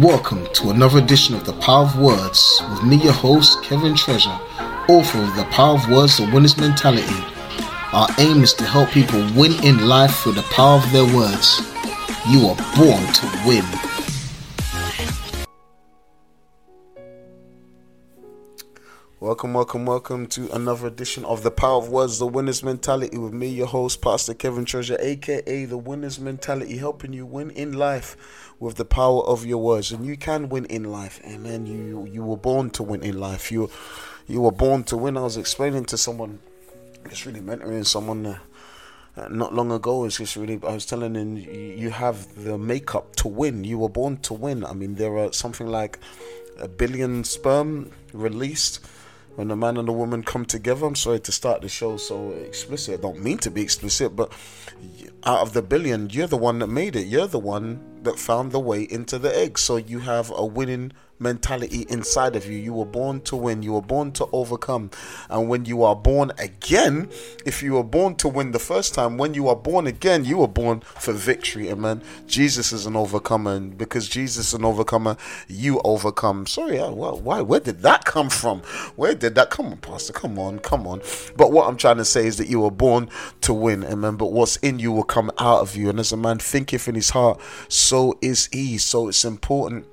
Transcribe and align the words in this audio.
Welcome 0.00 0.46
to 0.52 0.68
another 0.68 0.98
edition 0.98 1.34
of 1.34 1.46
The 1.46 1.54
Power 1.54 1.84
of 1.84 1.98
Words 1.98 2.60
with 2.68 2.82
me, 2.82 2.96
your 2.96 3.14
host, 3.14 3.62
Kevin 3.62 3.94
Treasure, 3.94 4.38
author 4.90 5.22
of 5.22 5.34
The 5.36 5.46
Power 5.50 5.76
of 5.76 5.88
Words, 5.88 6.18
The 6.18 6.30
Winner's 6.34 6.58
Mentality. 6.58 7.24
Our 7.94 8.06
aim 8.18 8.42
is 8.42 8.52
to 8.54 8.64
help 8.64 8.90
people 8.90 9.20
win 9.34 9.52
in 9.64 9.88
life 9.88 10.14
through 10.16 10.32
the 10.32 10.42
power 10.42 10.76
of 10.76 10.92
their 10.92 11.06
words. 11.16 11.62
You 12.28 12.46
are 12.46 12.56
born 12.76 13.10
to 13.10 13.42
win. 13.46 13.64
Welcome, 19.18 19.54
welcome, 19.54 19.86
welcome 19.86 20.26
to 20.26 20.54
another 20.54 20.88
edition 20.88 21.24
of 21.24 21.42
The 21.42 21.50
Power 21.50 21.78
of 21.78 21.88
Words, 21.88 22.18
The 22.18 22.26
Winner's 22.26 22.62
Mentality 22.62 23.16
with 23.16 23.32
me, 23.32 23.48
your 23.48 23.66
host, 23.66 24.02
Pastor 24.02 24.34
Kevin 24.34 24.66
Treasure, 24.66 24.98
aka 25.00 25.64
The 25.64 25.78
Winner's 25.78 26.20
Mentality, 26.20 26.76
helping 26.76 27.14
you 27.14 27.24
win 27.24 27.50
in 27.50 27.72
life 27.72 28.45
with 28.58 28.76
the 28.76 28.84
power 28.84 29.22
of 29.22 29.44
your 29.44 29.58
words. 29.58 29.92
And 29.92 30.04
you 30.04 30.16
can 30.16 30.48
win 30.48 30.64
in 30.66 30.84
life. 30.84 31.20
Amen. 31.24 31.66
You 31.66 32.06
you 32.10 32.22
were 32.24 32.36
born 32.36 32.70
to 32.70 32.82
win 32.82 33.02
in 33.02 33.18
life. 33.18 33.52
You 33.52 33.70
you 34.26 34.40
were 34.40 34.52
born 34.52 34.84
to 34.84 34.96
win. 34.96 35.16
I 35.16 35.22
was 35.22 35.36
explaining 35.36 35.84
to 35.86 35.96
someone, 35.96 36.40
just 37.08 37.26
really 37.26 37.40
mentoring 37.40 37.86
someone 37.86 38.26
uh, 38.26 38.38
uh, 39.16 39.28
not 39.28 39.54
long 39.54 39.70
ago. 39.70 40.04
It's 40.04 40.18
just 40.18 40.36
really, 40.36 40.60
I 40.66 40.74
was 40.74 40.84
telling 40.84 41.12
them, 41.12 41.36
you 41.36 41.90
have 41.90 42.42
the 42.42 42.58
makeup 42.58 43.14
to 43.16 43.28
win. 43.28 43.64
You 43.64 43.78
were 43.78 43.88
born 43.88 44.18
to 44.18 44.34
win. 44.34 44.64
I 44.64 44.72
mean, 44.72 44.96
there 44.96 45.16
are 45.16 45.32
something 45.32 45.66
like 45.66 45.98
a 46.58 46.68
billion 46.68 47.24
sperm 47.24 47.92
released 48.12 48.84
when 49.36 49.50
a 49.50 49.56
man 49.56 49.76
and 49.76 49.88
a 49.88 49.92
woman 49.92 50.22
come 50.22 50.44
together. 50.44 50.86
I'm 50.86 50.96
sorry 50.96 51.20
to 51.20 51.32
start 51.32 51.62
the 51.62 51.68
show 51.68 51.96
so 51.98 52.30
explicit. 52.32 52.98
I 52.98 53.02
don't 53.02 53.22
mean 53.22 53.38
to 53.38 53.50
be 53.50 53.62
explicit, 53.62 54.16
but 54.16 54.32
out 55.24 55.40
of 55.40 55.52
the 55.52 55.62
billion, 55.62 56.10
you're 56.10 56.26
the 56.26 56.36
one 56.36 56.58
that 56.60 56.68
made 56.68 56.96
it. 56.96 57.06
You're 57.06 57.28
the 57.28 57.38
one 57.38 57.80
that 58.06 58.18
found 58.18 58.52
the 58.52 58.58
way 58.58 58.82
into 58.82 59.18
the 59.18 59.36
egg. 59.36 59.58
So 59.58 59.76
you 59.76 60.00
have 60.00 60.32
a 60.34 60.44
winning 60.44 60.92
mentality 61.18 61.86
inside 61.88 62.36
of 62.36 62.46
you. 62.46 62.58
You 62.58 62.72
were 62.72 62.84
born 62.84 63.20
to 63.22 63.36
win, 63.36 63.62
you 63.62 63.72
were 63.72 63.82
born 63.82 64.12
to 64.12 64.26
overcome. 64.32 64.90
And 65.28 65.48
when 65.48 65.64
you 65.64 65.82
are 65.82 65.96
born 65.96 66.32
again, 66.38 67.08
if 67.44 67.62
you 67.62 67.74
were 67.74 67.84
born 67.84 68.16
to 68.16 68.28
win 68.28 68.52
the 68.52 68.58
first 68.58 68.94
time, 68.94 69.18
when 69.18 69.34
you 69.34 69.48
are 69.48 69.56
born 69.56 69.86
again, 69.86 70.24
you 70.24 70.38
were 70.38 70.48
born 70.48 70.80
for 70.80 71.12
victory. 71.12 71.70
Amen. 71.70 72.02
Jesus 72.26 72.72
is 72.72 72.86
an 72.86 72.96
overcomer, 72.96 73.54
and 73.54 73.76
because 73.76 74.08
Jesus 74.08 74.48
is 74.48 74.54
an 74.54 74.64
overcomer, 74.64 75.16
you 75.48 75.80
overcome. 75.84 76.46
Sorry, 76.46 76.78
well, 76.78 77.18
why? 77.18 77.40
Where 77.40 77.60
did 77.60 77.82
that 77.82 78.04
come 78.04 78.30
from? 78.30 78.60
Where 78.96 79.14
did 79.14 79.34
that 79.36 79.50
come 79.50 79.66
on, 79.66 79.78
Pastor? 79.78 80.12
Come 80.12 80.38
on, 80.38 80.58
come 80.58 80.86
on. 80.86 81.00
But 81.36 81.52
what 81.52 81.68
I'm 81.68 81.76
trying 81.76 81.98
to 81.98 82.04
say 82.04 82.26
is 82.26 82.36
that 82.38 82.48
you 82.48 82.60
were 82.60 82.70
born 82.70 83.08
to 83.42 83.54
win, 83.54 83.84
amen. 83.84 84.16
But 84.16 84.32
what's 84.32 84.56
in 84.56 84.78
you 84.78 84.92
will 84.92 85.04
come 85.04 85.30
out 85.38 85.60
of 85.60 85.76
you. 85.76 85.90
And 85.90 86.00
as 86.00 86.12
a 86.12 86.16
man 86.16 86.38
thinketh 86.38 86.88
in 86.88 86.94
his 86.94 87.10
heart, 87.10 87.40
so 87.68 88.18
is 88.20 88.48
he. 88.52 88.78
So 88.78 89.08
it's 89.08 89.24
important 89.24 89.86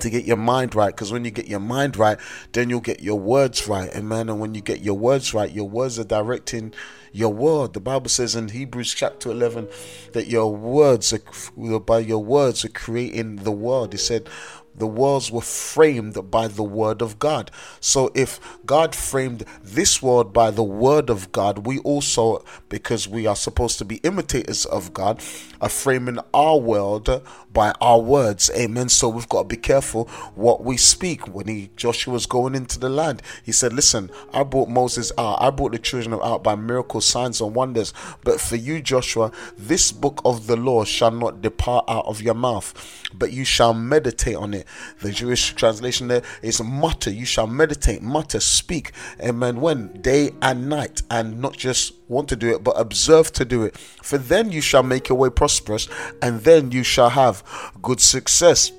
to 0.00 0.10
get 0.10 0.24
your 0.24 0.36
mind 0.36 0.74
right 0.74 0.94
because 0.94 1.12
when 1.12 1.24
you 1.24 1.30
get 1.30 1.46
your 1.46 1.60
mind 1.60 1.96
right 1.96 2.18
then 2.52 2.68
you'll 2.70 2.80
get 2.80 3.00
your 3.00 3.18
words 3.18 3.68
right. 3.68 3.94
Amen. 3.94 4.28
And 4.28 4.40
when 4.40 4.54
you 4.54 4.60
get 4.60 4.80
your 4.80 4.96
words 4.96 5.34
right 5.34 5.50
your 5.50 5.68
words 5.68 5.98
are 5.98 6.04
directing 6.04 6.74
your 7.14 7.32
word 7.32 7.74
the 7.74 7.80
bible 7.80 8.08
says 8.08 8.34
in 8.34 8.48
hebrews 8.48 8.94
chapter 8.94 9.30
11 9.30 9.68
that 10.12 10.28
your 10.28 10.54
words 10.54 11.12
are 11.12 11.80
by 11.80 11.98
your 11.98 12.24
words 12.24 12.64
are 12.64 12.70
creating 12.70 13.36
the 13.36 13.52
world. 13.52 13.92
He 13.92 13.98
said 13.98 14.28
the 14.74 14.86
worlds 14.86 15.30
were 15.30 15.40
framed 15.40 16.30
by 16.30 16.48
the 16.48 16.62
word 16.62 17.02
of 17.02 17.18
God. 17.18 17.50
So 17.80 18.10
if 18.14 18.40
God 18.64 18.94
framed 18.94 19.44
this 19.62 20.02
world 20.02 20.32
by 20.32 20.50
the 20.50 20.62
word 20.62 21.10
of 21.10 21.32
God, 21.32 21.66
we 21.66 21.78
also, 21.80 22.44
because 22.68 23.06
we 23.06 23.26
are 23.26 23.36
supposed 23.36 23.78
to 23.78 23.84
be 23.84 23.96
imitators 23.96 24.64
of 24.64 24.92
God, 24.94 25.22
are 25.60 25.68
framing 25.68 26.18
our 26.34 26.56
world 26.58 27.22
by 27.52 27.72
our 27.80 28.00
words. 28.00 28.50
Amen. 28.56 28.88
So 28.88 29.08
we've 29.08 29.28
got 29.28 29.42
to 29.42 29.48
be 29.48 29.56
careful 29.56 30.06
what 30.34 30.64
we 30.64 30.76
speak. 30.76 31.28
When 31.28 31.46
he 31.48 31.70
Joshua 31.76 32.12
was 32.12 32.26
going 32.26 32.54
into 32.54 32.78
the 32.78 32.88
land, 32.88 33.22
he 33.44 33.52
said, 33.52 33.72
Listen, 33.72 34.10
I 34.32 34.42
brought 34.42 34.68
Moses 34.68 35.12
out, 35.18 35.40
I 35.40 35.50
brought 35.50 35.72
the 35.72 35.78
children 35.78 36.18
out 36.22 36.42
by 36.42 36.54
miracles, 36.56 37.04
signs, 37.04 37.40
and 37.40 37.54
wonders. 37.54 37.92
But 38.24 38.40
for 38.40 38.56
you, 38.56 38.80
Joshua, 38.80 39.30
this 39.56 39.92
book 39.92 40.20
of 40.24 40.46
the 40.46 40.56
law 40.56 40.84
shall 40.84 41.10
not 41.10 41.42
depart 41.42 41.84
out 41.88 42.06
of 42.06 42.22
your 42.22 42.34
mouth, 42.34 42.74
but 43.14 43.32
you 43.32 43.44
shall 43.44 43.74
meditate 43.74 44.36
on 44.36 44.54
it 44.54 44.61
the 45.00 45.10
Jewish 45.10 45.54
translation 45.54 46.08
there 46.08 46.22
is 46.42 46.62
mutter. 46.62 47.10
You 47.10 47.24
shall 47.24 47.46
meditate, 47.46 48.02
mutter, 48.02 48.40
speak. 48.40 48.92
Amen. 49.20 49.60
When? 49.60 50.00
Day 50.00 50.30
and 50.40 50.68
night. 50.68 51.02
And 51.10 51.40
not 51.40 51.56
just 51.56 51.94
want 52.08 52.28
to 52.28 52.36
do 52.36 52.54
it, 52.54 52.62
but 52.62 52.78
observe 52.78 53.32
to 53.32 53.44
do 53.44 53.62
it. 53.62 53.76
For 53.76 54.18
then 54.18 54.52
you 54.52 54.60
shall 54.60 54.82
make 54.82 55.08
your 55.08 55.18
way 55.18 55.30
prosperous, 55.30 55.88
and 56.20 56.40
then 56.40 56.72
you 56.72 56.82
shall 56.82 57.10
have 57.10 57.42
good 57.80 58.00
success. 58.00 58.72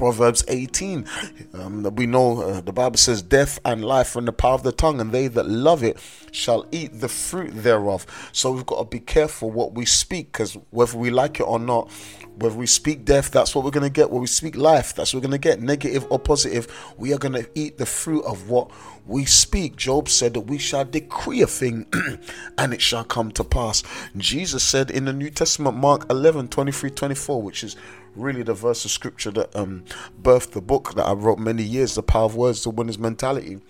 Proverbs 0.00 0.42
18. 0.48 1.04
Um, 1.52 1.82
we 1.94 2.06
know 2.06 2.40
uh, 2.40 2.62
the 2.62 2.72
Bible 2.72 2.96
says, 2.96 3.20
Death 3.20 3.58
and 3.66 3.84
life 3.84 4.16
are 4.16 4.20
in 4.20 4.24
the 4.24 4.32
power 4.32 4.54
of 4.54 4.62
the 4.62 4.72
tongue, 4.72 4.98
and 4.98 5.12
they 5.12 5.28
that 5.28 5.46
love 5.46 5.82
it 5.82 5.98
shall 6.32 6.64
eat 6.72 7.00
the 7.00 7.08
fruit 7.08 7.50
thereof. 7.52 8.06
So 8.32 8.50
we've 8.50 8.64
got 8.64 8.78
to 8.78 8.86
be 8.86 9.00
careful 9.00 9.50
what 9.50 9.74
we 9.74 9.84
speak, 9.84 10.32
because 10.32 10.56
whether 10.70 10.96
we 10.96 11.10
like 11.10 11.38
it 11.38 11.42
or 11.42 11.58
not, 11.58 11.90
whether 12.36 12.56
we 12.56 12.66
speak 12.66 13.04
death, 13.04 13.30
that's 13.30 13.54
what 13.54 13.62
we're 13.62 13.72
going 13.72 13.84
to 13.84 13.90
get. 13.90 14.10
When 14.10 14.22
we 14.22 14.26
speak 14.26 14.56
life, 14.56 14.94
that's 14.94 15.12
what 15.12 15.22
we're 15.22 15.28
going 15.28 15.38
to 15.38 15.48
get. 15.48 15.60
Negative 15.60 16.06
or 16.08 16.18
positive, 16.18 16.66
we 16.96 17.12
are 17.12 17.18
going 17.18 17.34
to 17.34 17.46
eat 17.54 17.76
the 17.76 17.84
fruit 17.84 18.24
of 18.24 18.48
what 18.48 18.70
we 19.06 19.26
speak. 19.26 19.76
Job 19.76 20.08
said 20.08 20.32
that 20.32 20.42
we 20.42 20.56
shall 20.56 20.86
decree 20.86 21.42
a 21.42 21.46
thing 21.46 21.84
and 22.58 22.72
it 22.72 22.80
shall 22.80 23.04
come 23.04 23.30
to 23.32 23.44
pass. 23.44 23.82
Jesus 24.16 24.62
said 24.62 24.90
in 24.90 25.04
the 25.04 25.12
New 25.12 25.28
Testament, 25.28 25.76
Mark 25.76 26.08
11 26.08 26.48
23 26.48 26.88
24, 26.88 27.42
which 27.42 27.62
is 27.64 27.76
really 28.14 28.42
the 28.42 28.54
verse 28.54 28.84
of 28.84 28.90
scripture 28.90 29.30
that 29.32 29.54
um, 29.54 29.84
birthed 30.20 30.52
the 30.52 30.60
book 30.60 30.94
that 30.94 31.06
I 31.06 31.12
wrote 31.12 31.38
many 31.38 31.62
years, 31.62 31.94
The 31.94 32.02
Power 32.02 32.24
of 32.24 32.36
Words, 32.36 32.64
The 32.64 32.70
Winner's 32.70 32.98
Mentality. 32.98 33.60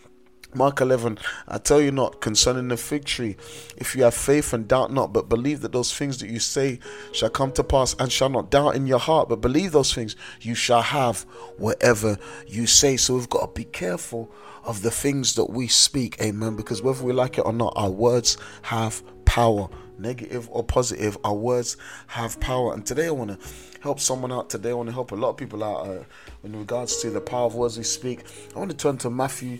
Mark 0.53 0.81
11, 0.81 1.17
I 1.47 1.59
tell 1.59 1.81
you 1.81 1.93
not 1.93 2.21
concerning 2.21 2.69
the 2.69 2.77
fig 2.77 3.05
tree, 3.05 3.37
if 3.77 3.95
you 3.95 4.03
have 4.03 4.15
faith 4.15 4.53
and 4.53 4.67
doubt 4.67 4.93
not, 4.93 5.13
but 5.13 5.29
believe 5.29 5.61
that 5.61 5.71
those 5.71 5.95
things 5.95 6.19
that 6.19 6.29
you 6.29 6.41
say 6.41 6.81
shall 7.13 7.31
come 7.31 7.53
to 7.53 7.63
pass, 7.63 7.95
and 8.01 8.11
shall 8.11 8.29
not 8.29 8.51
doubt 8.51 8.75
in 8.75 8.89
your 8.89 8.99
heart, 8.99 9.29
but 9.29 9.41
believe 9.41 9.71
those 9.71 9.95
things, 9.95 10.17
you 10.41 10.57
shall 10.57 10.83
have 10.83 11.21
whatever 11.59 12.19
you 12.49 12.67
say. 12.67 12.97
So 12.97 13.15
we've 13.15 13.29
got 13.29 13.55
to 13.55 13.61
be 13.61 13.65
careful 13.65 14.29
of 14.65 14.83
the 14.83 14.91
things 14.91 15.35
that 15.37 15.51
we 15.51 15.69
speak, 15.69 16.21
amen, 16.21 16.57
because 16.57 16.83
whether 16.83 17.05
we 17.05 17.13
like 17.13 17.39
it 17.39 17.43
or 17.43 17.53
not, 17.53 17.73
our 17.77 17.91
words 17.91 18.37
have 18.63 19.05
power. 19.25 19.69
Negative 20.01 20.49
or 20.51 20.65
positive, 20.65 21.19
our 21.25 21.35
words 21.35 21.77
have 22.09 22.41
power. 22.41 22.73
And 22.73 22.87
today 22.87 23.09
I 23.09 23.11
want 23.11 23.39
to 23.39 23.49
help 23.83 24.01
someone 24.01 24.33
out. 24.33 24.49
Today 24.49 24.71
I 24.71 24.73
want 24.73 24.89
to 24.89 24.95
help 24.95 25.13
a 25.13 25.15
lot 25.15 25.31
of 25.31 25.37
people 25.37 25.63
out 25.63 25.87
uh, 25.87 26.05
in 26.43 26.59
regards 26.59 27.03
to 27.03 27.11
the 27.11 27.21
power 27.21 27.47
of 27.47 27.55
words 27.55 27.77
we 27.77 27.85
speak. 27.85 28.25
I 28.57 28.59
want 28.59 28.71
to 28.71 28.77
turn 28.77 28.97
to 28.99 29.11
Matthew 29.11 29.59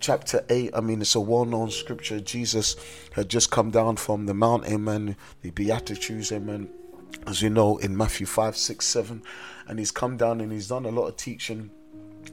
chapter 0.00 0.44
8 0.48 0.70
i 0.74 0.80
mean 0.80 1.00
it's 1.00 1.16
a 1.16 1.20
well-known 1.20 1.70
scripture 1.70 2.20
jesus 2.20 2.76
had 3.14 3.28
just 3.28 3.50
come 3.50 3.70
down 3.72 3.96
from 3.96 4.26
the 4.26 4.34
mount 4.34 4.64
amen 4.66 5.16
the 5.42 5.50
beatitudes 5.50 6.30
amen 6.30 6.68
as 7.26 7.42
you 7.42 7.50
know 7.50 7.78
in 7.78 7.96
matthew 7.96 8.24
5 8.24 8.56
6 8.56 8.86
7 8.86 9.22
and 9.66 9.78
he's 9.78 9.90
come 9.90 10.16
down 10.16 10.40
and 10.40 10.52
he's 10.52 10.68
done 10.68 10.86
a 10.86 10.90
lot 10.90 11.08
of 11.08 11.16
teaching 11.16 11.70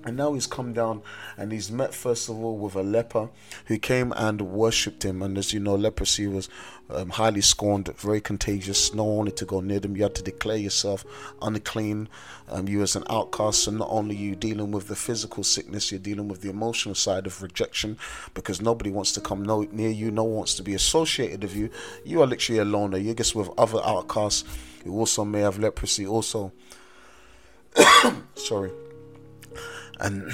and 0.04 0.18
now 0.18 0.34
he's 0.34 0.48
come 0.48 0.74
down 0.74 1.02
and 1.38 1.52
he's 1.52 1.72
met 1.72 1.94
first 1.94 2.30
of 2.30 2.38
all 2.44 2.58
with 2.58 2.76
a 2.76 2.84
leper 2.84 3.30
who 3.66 3.78
came 3.78 4.14
and 4.16 4.42
worshipped 4.42 5.04
him. 5.04 5.22
And 5.22 5.38
as 5.38 5.54
you 5.54 5.60
know, 5.60 5.76
leprosy 5.76 6.28
was 6.28 6.50
um, 6.90 7.10
highly 7.10 7.42
scorned, 7.42 7.88
very 7.98 8.22
contagious. 8.22 8.94
No 8.94 9.04
one 9.04 9.18
wanted 9.18 9.38
to 9.38 9.46
go 9.46 9.60
near 9.62 9.80
them. 9.80 9.96
You 9.96 10.04
had 10.04 10.16
to 10.16 10.24
declare 10.24 10.58
yourself 10.58 11.06
unclean. 11.42 12.10
Um, 12.48 12.68
you 12.68 12.84
as 12.84 12.96
an 12.96 13.04
outcast. 13.10 13.64
So 13.64 13.72
not 13.72 13.88
only 13.90 14.16
you 14.16 14.36
dealing 14.36 14.72
with 14.72 14.88
the 14.88 14.96
physical 14.96 15.44
sickness, 15.44 15.92
you're 15.92 16.00
dealing 16.00 16.28
with 16.28 16.42
the 16.42 16.50
emotional 16.50 16.96
side 16.96 17.26
of 17.26 17.42
rejection 17.42 17.98
because 18.34 18.62
nobody 18.62 18.92
wants 18.92 19.12
to 19.14 19.22
come 19.22 19.44
no, 19.44 19.62
near 19.72 19.90
you. 19.90 20.12
No 20.12 20.24
one 20.24 20.36
wants 20.36 20.56
to 20.56 20.64
be 20.64 20.76
associated 20.76 21.42
with 21.42 21.56
you. 21.56 21.70
You 22.04 22.22
are 22.22 22.28
literally 22.28 22.60
a 22.60 22.66
loner. 22.66 22.98
You're 22.98 23.16
just 23.16 23.34
with 23.36 23.50
other 23.58 23.82
outcasts 23.84 24.44
who 24.84 24.98
also 24.98 25.26
may 25.26 25.42
have 25.42 25.58
leprosy. 25.58 26.06
Also, 26.06 26.52
sorry 28.36 28.72
and 30.00 30.32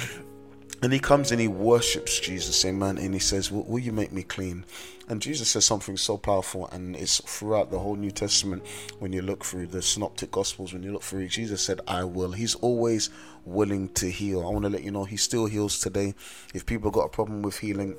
and 0.82 0.92
he 0.92 0.98
comes 0.98 1.30
and 1.30 1.40
he 1.40 1.46
worships 1.46 2.18
Jesus, 2.18 2.64
amen. 2.64 2.98
And 2.98 3.14
he 3.14 3.20
says, 3.20 3.52
will, 3.52 3.62
will, 3.62 3.78
you 3.78 3.92
make 3.92 4.10
me 4.10 4.24
clean? 4.24 4.64
And 5.08 5.22
Jesus 5.22 5.50
says 5.50 5.64
something 5.64 5.96
so 5.96 6.18
powerful, 6.18 6.68
and 6.72 6.96
it's 6.96 7.20
throughout 7.20 7.70
the 7.70 7.78
whole 7.78 7.94
New 7.94 8.10
Testament. 8.10 8.66
When 8.98 9.12
you 9.12 9.22
look 9.22 9.44
through 9.44 9.68
the 9.68 9.80
Synoptic 9.80 10.32
Gospels, 10.32 10.72
when 10.72 10.82
you 10.82 10.92
look 10.92 11.04
through 11.04 11.20
it, 11.20 11.28
Jesus 11.28 11.62
said, 11.62 11.80
I 11.86 12.02
will. 12.02 12.32
He's 12.32 12.56
always 12.56 13.10
willing 13.44 13.90
to 13.90 14.10
heal. 14.10 14.44
I 14.44 14.50
want 14.50 14.64
to 14.64 14.70
let 14.70 14.82
you 14.82 14.90
know 14.90 15.04
he 15.04 15.16
still 15.16 15.46
heals 15.46 15.78
today. 15.78 16.14
If 16.52 16.66
people 16.66 16.90
got 16.90 17.04
a 17.04 17.08
problem 17.08 17.42
with 17.42 17.58
healing, 17.58 17.96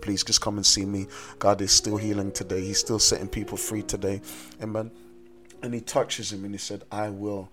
please 0.00 0.24
just 0.24 0.40
come 0.40 0.56
and 0.56 0.66
see 0.66 0.84
me. 0.84 1.06
God 1.38 1.60
is 1.60 1.70
still 1.70 1.96
healing 1.96 2.32
today. 2.32 2.60
He's 2.60 2.78
still 2.78 2.98
setting 2.98 3.28
people 3.28 3.56
free 3.56 3.82
today. 3.82 4.20
Amen. 4.60 4.90
And 5.62 5.72
he 5.74 5.80
touches 5.80 6.32
him 6.32 6.44
and 6.44 6.54
he 6.54 6.58
said, 6.58 6.82
I 6.90 7.10
will 7.10 7.50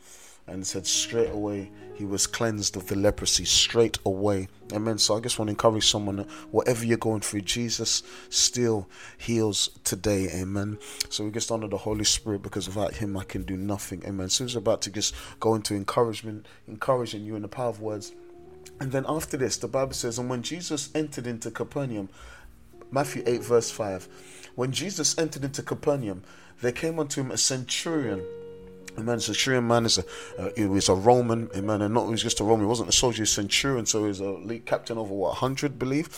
and 0.48 0.66
said 0.66 0.88
straight 0.88 1.30
away 1.32 1.72
he 1.98 2.06
was 2.06 2.28
cleansed 2.28 2.78
of 2.78 2.86
the 2.88 2.96
leprosy 2.96 3.44
straight 3.44 3.98
away. 4.06 4.48
Amen. 4.72 5.00
So 5.00 5.18
I 5.18 5.20
just 5.20 5.40
want 5.40 5.48
to 5.48 5.54
encourage 5.54 5.88
someone 5.88 6.20
whatever 6.52 6.86
you're 6.86 6.96
going 6.98 7.22
through, 7.22 7.42
Jesus 7.42 8.04
still 8.30 8.88
heals 9.18 9.72
today. 9.84 10.30
Amen. 10.32 10.78
So 11.10 11.24
we 11.24 11.32
just 11.32 11.52
honor 11.52 11.68
the 11.68 11.78
Holy 11.78 12.04
Spirit 12.04 12.44
because 12.44 12.68
without 12.68 12.94
him 12.94 13.18
I 13.18 13.24
can 13.24 13.42
do 13.42 13.58
nothing. 13.58 14.04
Amen. 14.06 14.30
So 14.30 14.46
we're 14.46 14.60
about 14.60 14.84
to 14.84 14.92
just 14.92 15.16
go 15.40 15.56
into 15.56 15.74
encouragement, 15.74 16.46
encouraging 16.68 17.24
you 17.24 17.36
in 17.36 17.42
the 17.42 17.48
power 17.48 17.70
of 17.70 17.82
words. 17.82 18.14
And 18.80 18.92
then 18.92 19.06
after 19.10 19.36
this, 19.36 19.58
the 19.58 19.68
Bible 19.68 19.94
says, 19.94 20.20
and 20.20 20.30
when 20.30 20.44
Jesus 20.44 20.92
entered 20.94 21.26
into 21.26 21.50
Capernaum, 21.50 22.10
Matthew 22.92 23.24
8, 23.26 23.44
verse 23.44 23.72
5, 23.72 24.08
when 24.54 24.72
Jesus 24.72 25.18
entered 25.18 25.44
into 25.44 25.64
Capernaum, 25.64 26.22
there 26.62 26.72
came 26.72 27.00
unto 27.00 27.22
him 27.22 27.32
a 27.32 27.38
centurion 27.38 28.24
Amen. 28.98 29.20
Centurion 29.20 29.68
man 29.68 29.86
is 29.86 30.00
a 30.00 30.04
uh, 30.42 30.50
he 30.56 30.66
was 30.66 30.90
a 30.90 30.96
Roman, 30.96 31.50
amen, 31.56 31.82
and 31.82 31.94
not 31.94 32.06
he 32.06 32.12
was 32.12 32.24
just 32.24 32.40
a 32.40 32.44
Roman. 32.44 32.66
He 32.66 32.70
wasn't 32.70 32.90
a 32.90 32.94
soldier, 32.94 33.18
he 33.18 33.22
was 33.22 33.32
centurion, 33.32 33.86
so 33.86 34.02
he 34.02 34.08
was 34.08 34.20
a 34.20 34.32
lead 34.32 34.66
captain 34.66 34.98
over 34.98 35.14
what 35.14 35.36
hundred, 35.36 35.78
believe, 35.78 36.10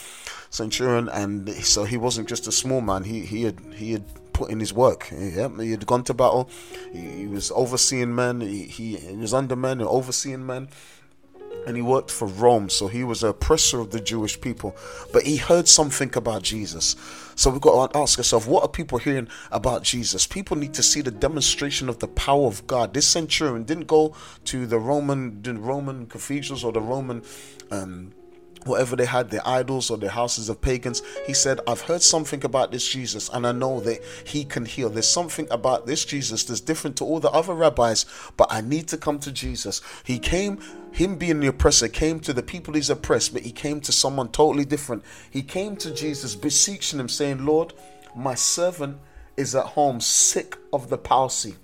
centurion, 0.50 1.10
and 1.10 1.50
so 1.50 1.84
he 1.84 1.98
wasn't 1.98 2.30
just 2.30 2.48
a 2.48 2.52
small 2.52 2.81
man. 2.81 3.04
He 3.04 3.26
he 3.26 3.44
had 3.44 3.60
he 3.76 3.92
had 3.92 4.06
put 4.31 4.50
in 4.50 4.60
his 4.60 4.74
work. 4.74 5.10
Yeah, 5.12 5.50
he 5.60 5.72
had 5.72 5.86
gone 5.86 6.04
to 6.06 6.14
battle. 6.14 6.50
He, 6.94 7.00
he 7.00 7.28
was 7.28 7.52
overseeing 7.52 8.16
men. 8.16 8.40
He, 8.40 8.64
he, 8.64 8.96
he 8.96 9.16
was 9.18 9.34
under 9.34 9.58
men 9.58 9.81
and 9.81 9.90
overseeing 9.90 10.46
men 10.46 10.70
and 11.69 11.77
he 11.77 11.83
worked 11.83 12.10
for 12.10 12.27
Rome, 12.27 12.68
so 12.68 12.88
he 12.88 13.04
was 13.04 13.21
an 13.21 13.30
oppressor 13.30 13.80
of 13.80 13.92
the 13.92 14.00
Jewish 14.00 14.42
people. 14.42 14.75
But 15.13 15.21
he 15.21 15.38
heard 15.38 15.68
something 15.68 16.12
about 16.16 16.42
Jesus. 16.42 16.95
So 17.36 17.51
we've 17.51 17.62
got 17.62 17.94
to 17.94 18.00
ask 18.00 18.18
ourselves 18.18 18.48
what 18.48 18.63
are 18.63 18.68
people 18.68 18.98
hearing 18.98 19.27
about 19.51 19.83
Jesus? 19.83 20.25
People 20.25 20.57
need 20.57 20.74
to 20.74 20.81
see 20.81 21.01
the 21.01 21.12
demonstration 21.12 21.88
of 21.88 22.00
the 22.00 22.07
power 22.07 22.48
of 22.48 22.66
God. 22.66 22.95
This 22.95 23.07
centurion 23.07 23.66
didn't 23.66 23.86
go 23.86 24.16
to 24.45 24.66
the 24.66 24.80
Roman, 24.80 25.44
the 25.44 25.54
Roman 25.54 26.07
cathedrals 26.07 26.63
or 26.63 26.71
the 26.71 26.81
Roman 26.81 27.21
um, 27.69 28.13
whatever 28.66 28.96
they 28.96 29.06
had, 29.06 29.30
their 29.30 29.48
idols 29.48 29.90
or 29.90 29.98
their 29.98 30.10
houses 30.10 30.50
of 30.50 30.62
pagans. 30.62 31.02
He 31.26 31.34
said, 31.34 31.60
I've 31.68 31.82
heard 31.82 32.02
something 32.02 32.44
about 32.44 32.72
this 32.72 32.88
Jesus 32.88 33.30
and 33.30 33.46
I 33.46 33.52
know 33.52 33.80
that 33.82 34.04
he 34.24 34.44
can 34.44 34.66
heal. 34.66 34.90
There's 34.90 35.08
something 35.08 35.48
about 35.52 35.86
this 35.86 36.06
Jesus 36.06 36.44
that's 36.44 36.62
different 36.62 36.98
to 36.98 37.06
all 37.06 37.20
the 37.20 37.32
other 37.32 37.54
rabbis, 37.54 38.06
but 38.38 38.48
I 38.52 38.62
need 38.62 38.88
to 38.90 38.98
come 38.98 39.20
to 39.20 39.32
Jesus. 39.32 39.82
He 40.04 40.20
came, 40.20 40.60
him 40.92 41.16
being 41.18 41.40
the 41.40 41.48
oppressor, 41.48 41.88
came 41.88 42.20
to 42.22 42.34
the 42.34 42.44
people 42.44 42.74
he's 42.74 42.90
oppressed, 42.90 43.34
but 43.34 43.44
he 43.44 43.52
came 43.52 43.82
to 43.82 43.92
someone 43.92 44.30
totally 44.30 44.66
different. 44.66 45.04
He 45.30 45.42
came 45.42 45.76
to 45.78 45.94
Jesus, 45.94 46.36
beseeching 46.36 47.00
him, 47.00 47.10
saying, 47.10 47.46
Lord, 47.46 47.74
my 48.16 48.36
servant 48.36 48.98
is 49.38 49.56
at 49.56 49.66
home 49.66 50.02
sick 50.02 50.58
of 50.74 50.90
the 50.90 50.98
palsy 50.98 51.56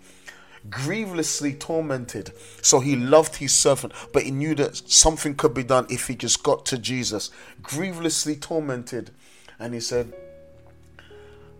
grievously 0.69 1.53
tormented. 1.53 2.31
So 2.62 2.79
he 2.79 2.95
loved 2.95 3.38
his 3.38 3.53
servant, 3.53 3.94
but 4.13 4.23
he 4.23 4.31
knew 4.31 4.56
that 4.56 4.75
something 4.89 5.35
could 5.35 5.53
be 5.53 5.63
done 5.63 5.88
if 5.89 6.07
he 6.07 6.15
just 6.15 6.44
got 6.44 6.65
to 6.67 6.77
Jesus. 6.77 7.29
Grievously 7.62 8.35
tormented. 8.35 9.12
And 9.59 9.73
he 9.73 9.79
said, 9.79 10.13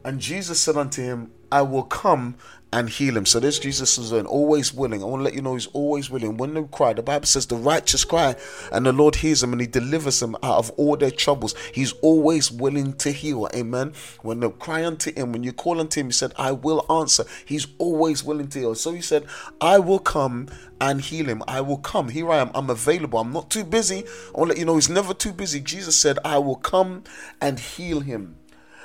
And 0.04 0.19
Jesus 0.19 0.60
said 0.60 0.78
unto 0.78 1.02
him, 1.02 1.31
I 1.52 1.62
will 1.62 1.84
come 1.84 2.36
and 2.75 2.89
heal 2.89 3.16
him. 3.16 3.25
So 3.25 3.39
this 3.39 3.57
Jesus 3.57 3.98
is 3.98 4.12
always 4.12 4.74
willing. 4.74 5.01
I 5.01 5.06
want 5.06 5.22
to 5.22 5.24
let 5.24 5.33
you 5.33 5.42
know 5.42 5.54
he's 5.54 5.68
always 5.68 6.10
willing. 6.10 6.36
When 6.36 6.54
they 6.54 6.63
cry, 6.63 6.92
the 6.92 7.01
Bible 7.01 7.25
says 7.25 7.45
the 7.45 7.56
righteous 7.56 8.04
cry 8.04 8.36
and 8.74 8.86
the 8.86 8.92
Lord 8.92 9.16
hears 9.16 9.39
them 9.39 9.54
and 9.54 9.62
he 9.62 9.68
delivers 9.68 10.19
them 10.19 10.36
out 10.44 10.57
of 10.57 10.72
all 10.72 10.98
their 10.98 11.10
troubles. 11.10 11.56
He's 11.74 11.94
always 12.01 12.51
willing 12.51 12.92
to 12.95 13.12
heal. 13.12 13.48
Amen. 13.56 13.94
When 14.24 14.42
they 14.42 14.50
cry 14.50 14.83
unto 14.86 15.13
him, 15.13 15.31
when 15.31 15.44
you 15.44 15.54
call 15.54 15.80
unto 15.80 16.01
him, 16.01 16.07
he 16.07 16.12
said, 16.12 16.33
I 16.38 16.51
will 16.51 16.86
answer. 16.92 17.24
He's 17.45 17.66
always 17.77 18.25
willing 18.25 18.50
to 18.50 18.60
heal. 18.60 18.75
So 18.75 18.92
he 18.92 19.01
said, 19.01 19.25
I 19.62 19.80
will 19.80 20.00
come 20.00 20.50
and 20.81 21.00
heal 21.00 21.28
him. 21.28 21.44
I 21.48 21.62
will 21.62 21.78
come. 21.78 22.10
Here 22.10 22.30
I 22.30 22.39
am. 22.39 22.51
I'm 22.54 22.69
available. 22.69 23.19
I'm 23.19 23.31
not 23.31 23.50
too 23.50 23.63
busy. 23.63 24.00
I 24.36 24.38
want 24.38 24.50
to 24.50 24.56
let 24.56 24.57
you 24.57 24.66
know 24.66 24.75
he's 24.75 24.89
never 24.89 25.13
too 25.13 25.31
busy. 25.31 25.62
Jesus 25.62 25.95
said, 25.95 26.19
I 26.25 26.39
will 26.39 26.57
come 26.57 27.06
and 27.39 27.57
heal 27.57 28.01
him. 28.01 28.36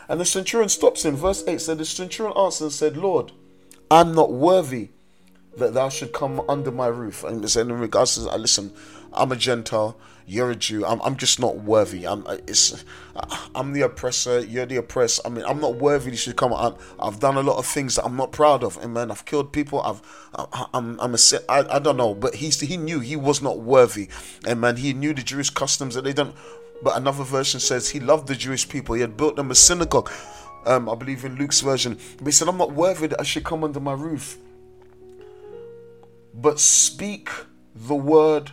And 0.08 0.20
the 0.20 0.24
centurion 0.24 0.68
stops 0.68 1.04
him. 1.04 1.16
Verse 1.16 1.42
8 1.44 1.60
said, 1.60 1.78
The 1.78 1.84
centurion 1.84 2.36
answered 2.36 2.66
and 2.66 2.72
said, 2.72 2.96
Lord, 2.96 3.32
I'm 3.90 4.14
not 4.14 4.32
worthy 4.32 4.90
that 5.56 5.74
thou 5.74 5.88
should 5.88 6.12
come 6.12 6.40
under 6.48 6.70
my 6.70 6.86
roof. 6.86 7.24
And 7.24 7.44
in 7.56 7.72
regards 7.72 8.14
to, 8.16 8.30
uh, 8.30 8.36
listen, 8.36 8.72
I'm 9.12 9.32
a 9.32 9.36
Gentile, 9.36 9.96
you're 10.26 10.52
a 10.52 10.56
Jew. 10.56 10.86
I'm, 10.86 11.02
I'm 11.02 11.16
just 11.16 11.40
not 11.40 11.56
worthy. 11.56 12.06
I'm 12.06 12.24
uh, 12.24 12.36
it's 12.46 12.84
uh, 13.16 13.36
I'm 13.52 13.72
the 13.72 13.80
oppressor. 13.80 14.38
You're 14.38 14.64
the 14.64 14.76
oppressed. 14.76 15.20
I 15.24 15.28
mean, 15.28 15.44
I'm 15.44 15.60
not 15.60 15.76
worthy. 15.76 16.12
You 16.12 16.16
should 16.16 16.36
come. 16.36 16.54
i 16.54 16.72
have 17.02 17.18
done 17.18 17.36
a 17.36 17.40
lot 17.40 17.58
of 17.58 17.66
things 17.66 17.96
that 17.96 18.04
I'm 18.04 18.16
not 18.16 18.30
proud 18.30 18.62
of. 18.62 18.78
Amen. 18.78 19.10
I've 19.10 19.24
killed 19.24 19.52
people. 19.52 19.82
I've 19.82 20.00
I, 20.36 20.66
I'm 20.72 21.00
I'm 21.00 21.14
a 21.14 21.18
I, 21.48 21.76
I 21.76 21.78
don't 21.80 21.96
know. 21.96 22.14
But 22.14 22.36
he's 22.36 22.60
he 22.60 22.76
knew 22.76 23.00
he 23.00 23.16
was 23.16 23.42
not 23.42 23.58
worthy. 23.58 24.08
Amen. 24.46 24.76
He 24.76 24.92
knew 24.92 25.12
the 25.12 25.22
Jewish 25.22 25.50
customs 25.50 25.96
that 25.96 26.04
they 26.04 26.12
don't. 26.12 26.36
But 26.80 26.96
another 26.96 27.24
version 27.24 27.58
says 27.58 27.90
he 27.90 27.98
loved 27.98 28.28
the 28.28 28.36
Jewish 28.36 28.68
people. 28.68 28.94
He 28.94 29.00
had 29.00 29.16
built 29.16 29.34
them 29.34 29.50
a 29.50 29.56
synagogue. 29.56 30.10
Um, 30.66 30.88
I 30.88 30.94
believe 30.94 31.24
in 31.24 31.36
Luke's 31.36 31.60
version. 31.60 31.98
But 32.18 32.26
he 32.26 32.32
said, 32.32 32.48
I'm 32.48 32.58
not 32.58 32.72
worthy 32.72 33.06
that 33.08 33.20
I 33.20 33.24
should 33.24 33.44
come 33.44 33.64
under 33.64 33.80
my 33.80 33.92
roof. 33.92 34.38
But 36.34 36.60
speak 36.60 37.30
the 37.74 37.94
word 37.94 38.52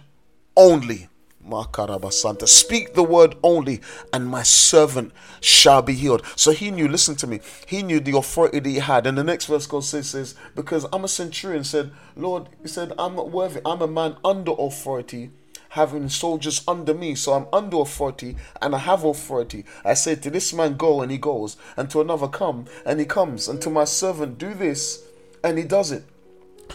only. 0.55 1.09
Makarabasanta. 1.47 2.47
Speak 2.47 2.93
the 2.93 3.03
word 3.03 3.35
only, 3.41 3.81
and 4.11 4.27
my 4.27 4.43
servant 4.43 5.13
shall 5.39 5.81
be 5.81 5.93
healed. 5.93 6.23
So 6.35 6.51
he 6.51 6.71
knew, 6.71 6.87
listen 6.87 7.15
to 7.17 7.27
me, 7.27 7.39
he 7.65 7.83
knew 7.83 7.99
the 7.99 8.17
authority 8.17 8.59
that 8.59 8.69
he 8.69 8.79
had. 8.79 9.07
And 9.07 9.17
the 9.17 9.23
next 9.23 9.45
verse 9.45 9.65
goes 9.65 9.87
says, 9.87 10.09
says, 10.09 10.35
Because 10.55 10.85
I'm 10.91 11.05
a 11.05 11.07
centurion, 11.07 11.63
said, 11.63 11.91
Lord, 12.15 12.49
he 12.61 12.67
said, 12.67 12.91
I'm 12.99 13.15
not 13.15 13.31
worthy. 13.31 13.61
I'm 13.65 13.81
a 13.81 13.87
man 13.87 14.17
under 14.25 14.51
authority 14.57 15.31
having 15.69 16.09
soldiers 16.09 16.63
under 16.67 16.93
me. 16.93 17.15
So 17.15 17.33
I'm 17.33 17.47
under 17.51 17.77
authority 17.77 18.35
and 18.61 18.75
I 18.75 18.79
have 18.79 19.03
authority. 19.03 19.65
I 19.83 19.93
say 19.93 20.15
to 20.15 20.29
this 20.29 20.53
man, 20.53 20.77
go, 20.77 21.01
and 21.01 21.11
he 21.11 21.17
goes, 21.17 21.57
and 21.75 21.89
to 21.91 22.01
another, 22.01 22.27
come, 22.27 22.65
and 22.85 22.99
he 22.99 23.05
comes, 23.05 23.47
and 23.47 23.61
to 23.61 23.69
my 23.69 23.85
servant, 23.85 24.37
do 24.37 24.53
this, 24.53 25.03
and 25.43 25.57
he 25.57 25.63
does 25.63 25.91
it. 25.91 26.03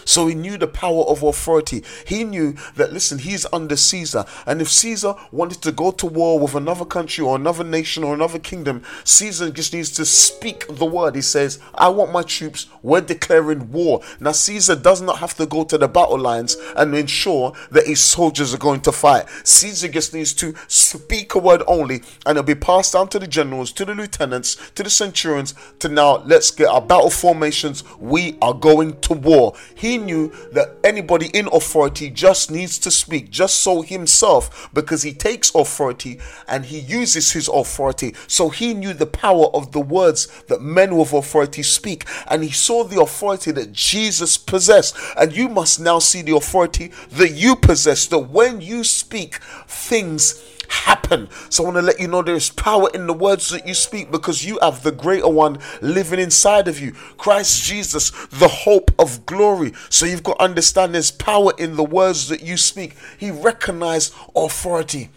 So 0.05 0.27
he 0.27 0.35
knew 0.35 0.59
the 0.59 0.67
power 0.67 1.05
of 1.05 1.23
authority. 1.23 1.85
He 2.07 2.25
knew 2.25 2.55
that, 2.77 2.93
listen, 2.93 3.19
he's 3.19 3.47
under 3.53 3.77
Caesar. 3.77 4.25
And 4.47 4.61
if 4.61 4.69
Caesar 4.71 5.15
wanted 5.31 5.63
to 5.63 5.73
go 5.73 5.91
to 5.93 6.07
war 6.07 6.39
with 6.39 6.55
another 6.55 6.85
country 6.85 7.25
or 7.25 7.37
another 7.37 7.65
nation 7.65 8.05
or 8.05 8.15
another 8.15 8.39
kingdom, 8.39 8.83
Caesar 9.05 9.51
just 9.51 9.73
needs 9.73 9.91
to 9.93 10.05
speak 10.05 10.67
the 10.69 10.87
word. 10.87 11.15
He 11.15 11.23
says, 11.23 11.59
I 11.75 11.89
want 11.89 12.13
my 12.13 12.23
troops, 12.23 12.67
we're 12.83 13.01
declaring 13.01 13.71
war. 13.71 14.03
Now, 14.21 14.33
Caesar 14.33 14.77
does 14.77 15.01
not 15.01 15.19
have 15.19 15.35
to 15.37 15.47
go 15.47 15.65
to 15.65 15.79
the 15.79 15.89
battle 15.89 16.19
lines 16.19 16.57
and 16.77 16.95
ensure 16.95 17.53
that 17.71 17.87
his 17.87 18.01
soldiers 18.01 18.55
are 18.55 18.59
going 18.59 18.81
to 18.83 18.93
fight. 18.93 19.29
Caesar 19.45 19.89
just 19.89 20.15
needs 20.15 20.33
to 20.35 20.55
speak 20.69 21.35
a 21.35 21.39
word 21.39 21.63
only, 21.67 22.03
and 22.27 22.39
it'll 22.39 22.43
be 22.43 22.55
passed 22.55 22.93
down 22.93 23.09
to 23.09 23.19
the 23.19 23.27
generals, 23.27 23.73
to 23.73 23.85
the 23.85 23.95
lieutenants, 23.95 24.57
to 24.73 24.83
the 24.83 24.91
centurions, 24.91 25.55
to 25.79 25.89
now 25.89 26.23
let's 26.25 26.51
get 26.51 26.69
our 26.69 26.81
battle 26.81 27.11
formations. 27.11 27.85
We 27.99 28.39
are 28.43 28.55
going 28.55 29.01
to 29.01 29.15
war. 29.15 29.55
He 29.83 29.99
knew 29.99 30.33
that 30.53 30.77
anybody 30.85 31.27
in 31.35 31.49
authority 31.49 32.09
just 32.09 32.53
needs 32.53 32.79
to 32.79 32.91
speak, 32.93 33.31
just 33.31 33.59
so 33.59 33.83
himself, 33.83 34.71
because 34.73 35.03
he 35.03 35.13
takes 35.13 35.53
authority 35.57 36.21
and 36.47 36.65
he 36.65 36.79
uses 36.79 37.33
his 37.33 37.49
authority. 37.49 38.15
So 38.29 38.49
he 38.49 38.75
knew 38.75 38.95
the 38.95 39.07
power 39.07 39.47
of 39.47 39.73
the 39.73 39.81
words 39.81 40.29
that 40.45 40.63
men 40.63 40.97
with 40.97 41.13
authority 41.13 41.65
speak, 41.65 42.05
and 42.29 42.45
he 42.45 42.53
saw 42.53 42.85
the 42.85 43.01
authority 43.01 43.51
that 43.51 43.73
Jesus 43.73 44.37
possessed. 44.37 44.95
And 45.17 45.35
you 45.35 45.49
must 45.49 45.81
now 45.81 45.99
see 45.99 46.23
the 46.23 46.37
authority 46.37 46.93
that 47.11 47.33
you 47.33 47.57
possess, 47.57 48.07
that 48.07 48.31
when 48.31 48.61
you 48.61 48.85
speak, 48.85 49.41
things 49.67 50.35
happen. 50.73 51.29
So 51.51 51.63
I 51.63 51.67
want 51.67 51.77
to 51.77 51.83
let 51.83 52.01
you 52.01 52.09
know 52.09 52.23
there 52.23 52.35
is 52.35 52.51
power 52.51 52.89
in 52.95 53.07
the 53.07 53.13
words 53.13 53.51
that 53.51 53.67
you 53.67 53.75
speak 53.75 54.11
because 54.11 54.45
you 54.45 54.59
have 54.63 54.83
the 54.83 54.91
greater 54.93 55.29
one 55.29 55.59
living 55.81 56.19
inside 56.19 56.67
of 56.67 56.81
you. 56.81 56.93
Christ 56.93 57.63
Jesus, 57.63 58.11
the 58.29 58.49
hope 58.49 58.91
of 58.99 59.27
glory. 59.27 59.73
So 59.91 60.07
you've 60.07 60.23
got 60.23 60.39
to 60.39 60.45
understand 60.45 60.95
there's 60.95 61.11
power 61.11 61.53
in 61.59 61.77
the 61.77 61.85
words 61.85 62.29
that 62.29 62.43
you 62.43 62.57
speak. 62.57 62.97
He 63.19 63.31
recognized 63.31 64.15
authority. 64.35 65.11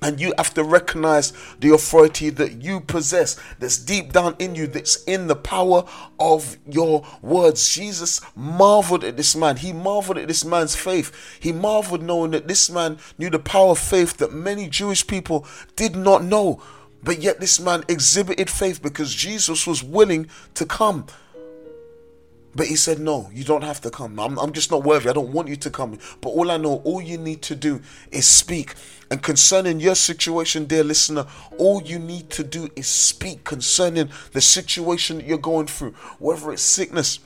And 0.00 0.20
you 0.20 0.32
have 0.38 0.54
to 0.54 0.62
recognize 0.62 1.32
the 1.58 1.74
authority 1.74 2.30
that 2.30 2.62
you 2.62 2.80
possess, 2.80 3.36
that's 3.58 3.78
deep 3.78 4.12
down 4.12 4.36
in 4.38 4.54
you, 4.54 4.68
that's 4.68 5.02
in 5.04 5.26
the 5.26 5.34
power 5.34 5.84
of 6.20 6.56
your 6.70 7.04
words. 7.20 7.68
Jesus 7.68 8.20
marveled 8.36 9.02
at 9.02 9.16
this 9.16 9.34
man. 9.34 9.56
He 9.56 9.72
marveled 9.72 10.18
at 10.18 10.28
this 10.28 10.44
man's 10.44 10.76
faith. 10.76 11.38
He 11.40 11.50
marveled 11.50 12.02
knowing 12.02 12.30
that 12.30 12.46
this 12.46 12.70
man 12.70 12.98
knew 13.18 13.28
the 13.28 13.40
power 13.40 13.72
of 13.72 13.80
faith 13.80 14.18
that 14.18 14.32
many 14.32 14.68
Jewish 14.68 15.04
people 15.04 15.44
did 15.74 15.96
not 15.96 16.22
know. 16.22 16.62
But 17.02 17.20
yet, 17.20 17.40
this 17.40 17.60
man 17.60 17.84
exhibited 17.88 18.50
faith 18.50 18.82
because 18.82 19.14
Jesus 19.14 19.66
was 19.66 19.82
willing 19.82 20.28
to 20.54 20.66
come. 20.66 21.06
But 22.54 22.66
he 22.66 22.76
said, 22.76 22.98
No, 22.98 23.30
you 23.32 23.44
don't 23.44 23.62
have 23.62 23.80
to 23.82 23.90
come. 23.90 24.18
I'm, 24.18 24.38
I'm 24.38 24.52
just 24.52 24.70
not 24.70 24.82
worthy. 24.82 25.08
I 25.08 25.12
don't 25.12 25.32
want 25.32 25.48
you 25.48 25.56
to 25.56 25.70
come. 25.70 25.98
But 26.20 26.30
all 26.30 26.50
I 26.50 26.56
know, 26.56 26.80
all 26.84 27.00
you 27.00 27.18
need 27.18 27.42
to 27.42 27.54
do 27.54 27.80
is 28.10 28.26
speak. 28.26 28.74
And 29.10 29.22
concerning 29.22 29.80
your 29.80 29.94
situation, 29.94 30.66
dear 30.66 30.84
listener, 30.84 31.26
all 31.56 31.82
you 31.82 31.98
need 31.98 32.30
to 32.30 32.44
do 32.44 32.68
is 32.76 32.86
speak 32.86 33.44
concerning 33.44 34.10
the 34.32 34.40
situation 34.40 35.18
that 35.18 35.26
you're 35.26 35.38
going 35.38 35.66
through, 35.66 35.92
whether 36.18 36.52
it's 36.52 36.62
sickness, 36.62 37.20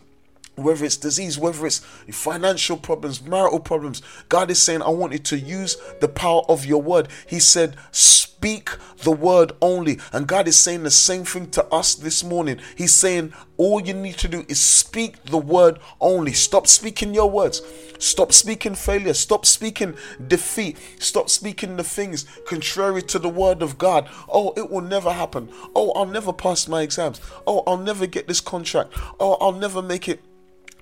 whether 0.56 0.84
it's 0.84 0.96
disease, 0.96 1.38
whether 1.38 1.66
it's 1.66 1.78
financial 2.10 2.76
problems, 2.76 3.22
marital 3.22 3.60
problems. 3.60 4.02
God 4.28 4.50
is 4.50 4.60
saying, 4.60 4.82
I 4.82 4.90
want 4.90 5.12
you 5.12 5.18
to 5.18 5.38
use 5.38 5.76
the 6.00 6.08
power 6.08 6.42
of 6.48 6.66
your 6.66 6.82
word. 6.82 7.08
He 7.26 7.40
said, 7.40 7.76
Speak 7.90 8.70
the 9.04 9.12
word 9.12 9.52
only. 9.62 10.00
And 10.12 10.26
God 10.26 10.48
is 10.48 10.58
saying 10.58 10.82
the 10.82 10.90
same 10.90 11.24
thing 11.24 11.48
to 11.52 11.64
us 11.66 11.94
this 11.94 12.24
morning. 12.24 12.58
He's 12.76 12.92
saying, 12.92 13.32
All 13.56 13.80
you 13.80 13.94
need 13.94 14.18
to 14.18 14.28
do 14.28 14.44
is 14.48 14.60
speak 14.60 15.24
the 15.24 15.38
word 15.38 15.78
only. 16.00 16.32
Stop 16.32 16.66
speaking 16.66 17.14
your 17.14 17.30
words. 17.30 17.62
Stop 17.98 18.32
speaking 18.32 18.74
failure. 18.74 19.14
Stop 19.14 19.46
speaking 19.46 19.94
defeat. 20.26 20.76
Stop 20.98 21.30
speaking 21.30 21.76
the 21.76 21.84
things 21.84 22.26
contrary 22.46 23.02
to 23.02 23.18
the 23.20 23.28
word 23.28 23.62
of 23.62 23.78
God. 23.78 24.08
Oh, 24.28 24.52
it 24.56 24.70
will 24.70 24.80
never 24.80 25.12
happen. 25.12 25.48
Oh, 25.74 25.92
I'll 25.92 26.04
never 26.06 26.32
pass 26.32 26.66
my 26.66 26.82
exams. 26.82 27.20
Oh, 27.46 27.62
I'll 27.66 27.78
never 27.78 28.06
get 28.06 28.26
this 28.26 28.40
contract. 28.40 28.92
Oh, 29.20 29.34
I'll 29.34 29.52
never 29.52 29.80
make 29.80 30.08
it 30.08 30.20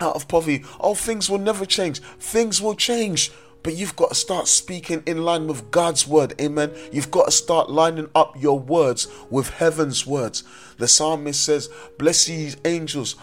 out 0.01 0.17
of 0.17 0.29
poverty. 0.29 0.65
Oh, 0.81 0.95
things 0.95 1.29
will 1.29 1.39
never 1.39 1.65
change. 1.65 2.01
Things 2.01 2.61
will 2.61 2.75
change. 2.75 3.31
But 3.63 3.75
you've 3.75 3.97
got 3.97 4.09
to 4.09 4.15
start 4.15 4.49
speaking 4.49 5.03
in 5.05 5.23
line 5.23 5.47
with 5.47 5.71
God's 5.71 6.07
word. 6.07 6.35
Amen. 6.41 6.73
You've 6.91 7.11
got 7.11 7.27
to 7.27 7.31
start 7.31 7.71
lining 7.71 8.09
up 8.15 8.41
your 8.41 8.59
words 8.59 9.07
with 9.29 9.51
heaven's 9.51 10.07
words. 10.07 10.45
The 10.79 10.89
psalmist 10.89 11.45
says, 11.45 11.69
Bless 11.99 12.29
ye 12.29 12.55
angels 12.65 13.17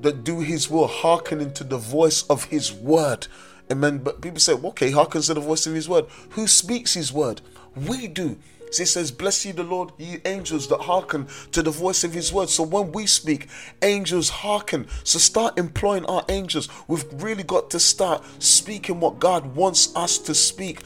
that 0.00 0.24
do 0.24 0.40
his 0.40 0.68
will, 0.68 0.88
hearkening 0.88 1.52
to 1.54 1.64
the 1.64 1.78
voice 1.78 2.24
of 2.24 2.44
his 2.44 2.72
word. 2.72 3.28
Amen. 3.70 3.98
But 3.98 4.20
people 4.20 4.40
say, 4.40 4.52
okay, 4.52 4.90
hearkens 4.90 5.28
to 5.28 5.34
the 5.34 5.40
voice 5.40 5.66
of 5.66 5.74
his 5.74 5.88
word. 5.88 6.06
Who 6.30 6.46
speaks 6.46 6.94
his 6.94 7.12
word? 7.12 7.40
We 7.74 8.08
do. 8.08 8.38
So 8.74 8.82
it 8.82 8.86
says, 8.86 9.10
Bless 9.10 9.44
ye 9.44 9.52
the 9.52 9.62
Lord, 9.62 9.92
ye 9.98 10.18
angels 10.24 10.68
that 10.68 10.80
hearken 10.80 11.28
to 11.52 11.62
the 11.62 11.70
voice 11.70 12.04
of 12.04 12.12
his 12.12 12.32
word. 12.32 12.48
So 12.48 12.62
when 12.62 12.92
we 12.92 13.06
speak, 13.06 13.48
angels 13.82 14.28
hearken. 14.28 14.86
So 15.04 15.18
start 15.18 15.58
employing 15.58 16.04
our 16.06 16.24
angels. 16.28 16.68
We've 16.88 17.04
really 17.22 17.42
got 17.42 17.70
to 17.70 17.80
start 17.80 18.24
speaking 18.38 19.00
what 19.00 19.18
God 19.18 19.54
wants 19.54 19.94
us 19.96 20.18
to 20.18 20.34
speak. 20.34 20.80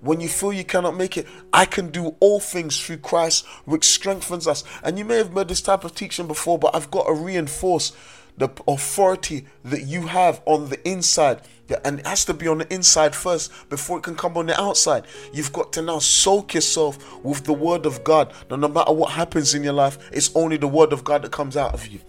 When 0.00 0.20
you 0.20 0.28
feel 0.28 0.52
you 0.52 0.64
cannot 0.64 0.96
make 0.96 1.16
it, 1.16 1.26
I 1.52 1.64
can 1.64 1.90
do 1.90 2.14
all 2.20 2.38
things 2.38 2.80
through 2.80 2.98
Christ, 2.98 3.46
which 3.64 3.84
strengthens 3.84 4.46
us. 4.46 4.62
And 4.82 4.98
you 4.98 5.04
may 5.04 5.16
have 5.16 5.32
heard 5.32 5.48
this 5.48 5.60
type 5.60 5.84
of 5.84 5.94
teaching 5.94 6.28
before, 6.28 6.58
but 6.58 6.74
I've 6.74 6.90
got 6.90 7.06
to 7.06 7.12
reinforce 7.12 7.92
the 8.36 8.48
authority 8.68 9.46
that 9.64 9.82
you 9.82 10.06
have 10.06 10.40
on 10.46 10.68
the 10.68 10.88
inside. 10.88 11.42
And 11.84 11.98
it 11.98 12.06
has 12.06 12.24
to 12.26 12.34
be 12.34 12.46
on 12.46 12.58
the 12.58 12.72
inside 12.72 13.14
first 13.14 13.52
before 13.68 13.98
it 13.98 14.04
can 14.04 14.14
come 14.14 14.36
on 14.36 14.46
the 14.46 14.58
outside. 14.58 15.04
You've 15.32 15.52
got 15.52 15.72
to 15.72 15.82
now 15.82 15.98
soak 15.98 16.54
yourself 16.54 17.22
with 17.24 17.44
the 17.44 17.52
word 17.52 17.84
of 17.84 18.04
God. 18.04 18.32
Now, 18.48 18.56
no 18.56 18.68
matter 18.68 18.92
what 18.92 19.10
happens 19.12 19.54
in 19.54 19.64
your 19.64 19.72
life, 19.72 19.98
it's 20.12 20.30
only 20.36 20.56
the 20.56 20.68
word 20.68 20.92
of 20.92 21.02
God 21.02 21.22
that 21.22 21.32
comes 21.32 21.56
out 21.56 21.74
of 21.74 21.86
you. 21.88 22.00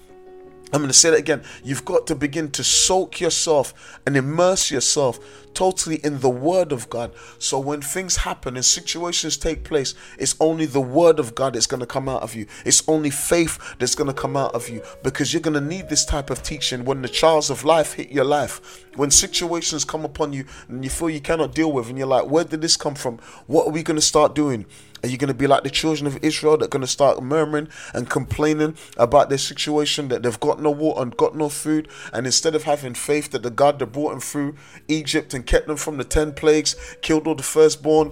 I'm 0.72 0.82
going 0.82 0.90
to 0.90 0.94
say 0.94 1.10
that 1.10 1.20
again. 1.20 1.44
You've 1.64 1.86
got 1.86 2.06
to 2.08 2.16
begin 2.16 2.52
to 2.52 2.64
soak 2.64 3.20
yourself 3.20 4.00
and 4.06 4.16
immerse 4.16 4.70
yourself 4.70 5.20
totally 5.56 5.96
in 6.04 6.20
the 6.20 6.30
Word 6.30 6.72
of 6.72 6.90
God. 6.90 7.12
So 7.40 7.60
when 7.60 7.82
things 7.82 8.18
happen 8.18 8.56
and 8.56 8.64
situations 8.64 9.36
take 9.36 9.64
place, 9.64 9.96
it's 10.20 10.36
only 10.40 10.68
the 10.68 10.80
Word 10.82 11.20
of 11.20 11.34
God 11.34 11.56
that's 11.56 11.66
going 11.66 11.80
to 11.80 11.88
come 11.88 12.08
out 12.08 12.22
of 12.22 12.36
you. 12.36 12.46
It's 12.66 12.88
only 12.88 13.10
faith 13.10 13.58
that's 13.80 13.96
going 13.96 14.08
to 14.10 14.14
come 14.14 14.38
out 14.38 14.54
of 14.54 14.70
you 14.70 14.84
because 15.02 15.34
you're 15.34 15.42
going 15.42 15.56
to 15.56 15.62
need 15.62 15.90
this 15.90 16.06
type 16.06 16.30
of 16.30 16.44
teaching 16.44 16.86
when 16.86 17.02
the 17.02 17.10
trials 17.10 17.50
of 17.50 17.64
life 17.64 17.94
hit 17.94 18.12
your 18.12 18.26
life. 18.26 18.86
When 18.96 19.10
situations 19.12 19.86
come 19.86 20.06
upon 20.06 20.34
you 20.34 20.46
and 20.68 20.84
you 20.84 20.90
feel 20.90 21.10
you 21.10 21.22
cannot 21.22 21.56
deal 21.56 21.72
with, 21.72 21.90
and 21.90 21.98
you're 21.98 22.08
like, 22.08 22.30
where 22.30 22.44
did 22.44 22.62
this 22.62 22.78
come 22.78 22.96
from? 22.96 23.20
What 23.48 23.68
are 23.68 23.72
we 23.72 23.82
going 23.82 23.96
to 23.96 24.02
start 24.02 24.36
doing? 24.36 24.66
Are 25.04 25.08
you 25.08 25.18
going 25.18 25.30
to 25.30 25.34
be 25.34 25.48
like 25.48 25.64
the 25.64 25.70
children 25.70 26.08
of 26.08 26.24
Israel 26.24 26.58
that 26.58 26.66
are 26.66 26.70
going 26.70 26.82
to 26.82 26.88
start 26.88 27.22
murmuring 27.22 27.70
and 27.94 28.10
complaining 28.10 28.76
about 28.98 29.30
their 29.30 29.38
situation 29.38 30.10
that 30.10 30.24
they've 30.24 30.40
got 30.40 30.62
no 30.62 30.72
water 30.72 31.02
and 31.02 31.16
got 31.16 31.36
no 31.36 31.50
food? 31.50 31.88
And 32.12 32.26
instead 32.26 32.56
of 32.56 32.64
having 32.64 32.94
faith 32.94 33.32
that 33.32 33.44
the 33.44 33.50
God 33.50 33.80
that 33.80 33.88
brought 33.88 34.12
them 34.12 34.20
through 34.20 34.56
Egypt 34.88 35.34
and 35.34 35.46
kept 35.46 35.68
them 35.68 35.78
from 35.78 35.98
the 35.98 36.04
10 36.04 36.34
plagues, 36.34 36.76
killed 37.02 37.28
all 37.28 37.36
the 37.36 37.44
firstborn, 37.44 38.12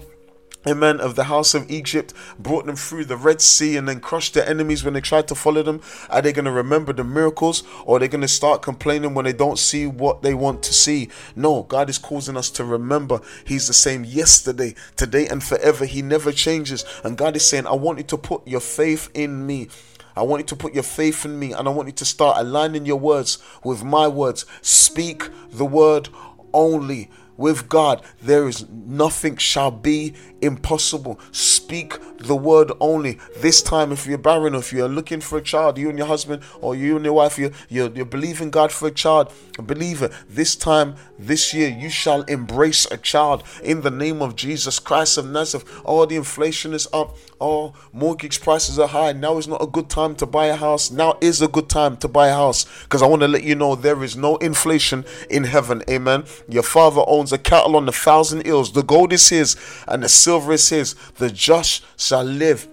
amen, 0.67 0.99
of 0.99 1.15
the 1.15 1.25
house 1.25 1.53
of 1.53 1.69
Egypt, 1.71 2.13
brought 2.37 2.65
them 2.65 2.75
through 2.75 3.05
the 3.05 3.17
Red 3.17 3.41
Sea 3.41 3.77
and 3.77 3.87
then 3.87 3.99
crushed 3.99 4.33
their 4.33 4.47
enemies 4.47 4.83
when 4.83 4.93
they 4.93 5.01
tried 5.01 5.27
to 5.29 5.35
follow 5.35 5.63
them? 5.63 5.81
Are 6.09 6.21
they 6.21 6.33
going 6.33 6.45
to 6.45 6.51
remember 6.51 6.93
the 6.93 7.03
miracles 7.03 7.63
or 7.85 7.97
are 7.97 7.99
they 7.99 8.07
going 8.07 8.21
to 8.21 8.27
start 8.27 8.61
complaining 8.61 9.13
when 9.13 9.25
they 9.25 9.33
don't 9.33 9.57
see 9.57 9.87
what 9.87 10.21
they 10.21 10.33
want 10.33 10.63
to 10.63 10.73
see? 10.73 11.09
No, 11.35 11.63
God 11.63 11.89
is 11.89 11.97
causing 11.97 12.37
us 12.37 12.49
to 12.51 12.63
remember 12.63 13.21
He's 13.45 13.67
the 13.67 13.73
same 13.73 14.03
yesterday, 14.03 14.75
today, 14.95 15.27
and 15.27 15.43
forever. 15.43 15.85
He 15.85 16.01
never 16.01 16.31
changes. 16.31 16.85
And 17.03 17.17
God 17.17 17.35
is 17.35 17.45
saying, 17.47 17.67
I 17.67 17.73
want 17.73 17.99
you 17.99 18.03
to 18.05 18.17
put 18.17 18.47
your 18.47 18.59
faith 18.59 19.09
in 19.13 19.45
me. 19.45 19.69
I 20.15 20.23
want 20.23 20.41
you 20.41 20.47
to 20.47 20.55
put 20.55 20.73
your 20.73 20.83
faith 20.83 21.25
in 21.25 21.37
me 21.37 21.53
and 21.53 21.67
I 21.67 21.71
want 21.71 21.87
you 21.87 21.93
to 21.93 22.05
start 22.05 22.37
aligning 22.39 22.87
your 22.87 22.99
words 22.99 23.37
with 23.63 23.83
my 23.83 24.07
words. 24.07 24.45
Speak 24.63 25.29
the 25.51 25.65
word 25.65 26.09
only 26.53 27.11
with 27.37 27.69
God, 27.69 28.01
there 28.21 28.47
is 28.47 28.67
nothing 28.69 29.37
shall 29.37 29.71
be 29.71 30.15
impossible. 30.41 31.19
Speak 31.31 31.97
the 32.19 32.35
word 32.35 32.71
only. 32.79 33.19
This 33.37 33.61
time, 33.61 33.91
if 33.91 34.05
you're 34.05 34.17
barren, 34.17 34.55
if 34.55 34.73
you're 34.73 34.87
looking 34.87 35.21
for 35.21 35.37
a 35.37 35.41
child, 35.41 35.77
you 35.77 35.89
and 35.89 35.97
your 35.97 36.07
husband 36.07 36.41
or 36.61 36.75
you 36.75 36.95
and 36.95 37.05
your 37.05 37.13
wife, 37.13 37.37
you're, 37.37 37.51
you're, 37.69 37.89
you're 37.89 38.05
believing 38.05 38.49
God 38.49 38.71
for 38.71 38.87
a 38.87 38.91
child, 38.91 39.31
believe 39.65 40.01
it. 40.01 40.11
This 40.29 40.55
time, 40.55 40.95
this 41.17 41.53
year, 41.53 41.69
you 41.69 41.89
shall 41.89 42.23
embrace 42.23 42.85
a 42.91 42.97
child 42.97 43.43
in 43.63 43.81
the 43.81 43.91
name 43.91 44.21
of 44.21 44.35
Jesus 44.35 44.79
Christ 44.79 45.17
of 45.17 45.27
Nazareth. 45.27 45.81
Oh, 45.85 46.05
the 46.05 46.15
inflation 46.15 46.73
is 46.73 46.87
up. 46.93 47.17
Oh, 47.39 47.73
mortgage 47.93 48.41
prices 48.41 48.79
are 48.79 48.87
high. 48.87 49.13
Now 49.13 49.37
is 49.37 49.47
not 49.47 49.61
a 49.61 49.67
good 49.67 49.89
time 49.89 50.15
to 50.15 50.25
buy 50.25 50.47
a 50.47 50.55
house. 50.55 50.89
Now 50.89 51.17
is 51.21 51.41
a 51.41 51.47
good 51.47 51.69
time 51.69 51.97
to 51.97 52.07
buy 52.07 52.29
a 52.29 52.33
house 52.33 52.65
because 52.83 53.01
I 53.01 53.07
want 53.07 53.21
to 53.21 53.27
let 53.27 53.43
you 53.43 53.55
know 53.55 53.75
there 53.75 54.03
is 54.03 54.15
no 54.15 54.37
inflation 54.37 55.05
in 55.29 55.43
heaven. 55.43 55.83
Amen. 55.89 56.25
Your 56.47 56.63
father 56.63 57.03
owns 57.05 57.31
a 57.31 57.37
cattle 57.37 57.75
on 57.75 57.87
a 57.87 57.91
thousand 57.91 58.45
hills. 58.45 58.71
The 58.71 58.83
gold 58.83 59.13
is 59.13 59.29
his 59.29 59.55
and 59.87 60.03
the 60.03 60.09
silver 60.27 60.51
is 60.51 60.67
his. 60.67 60.93
The 61.19 61.29
just 61.29 61.85
shall 61.97 62.25
live 62.25 62.67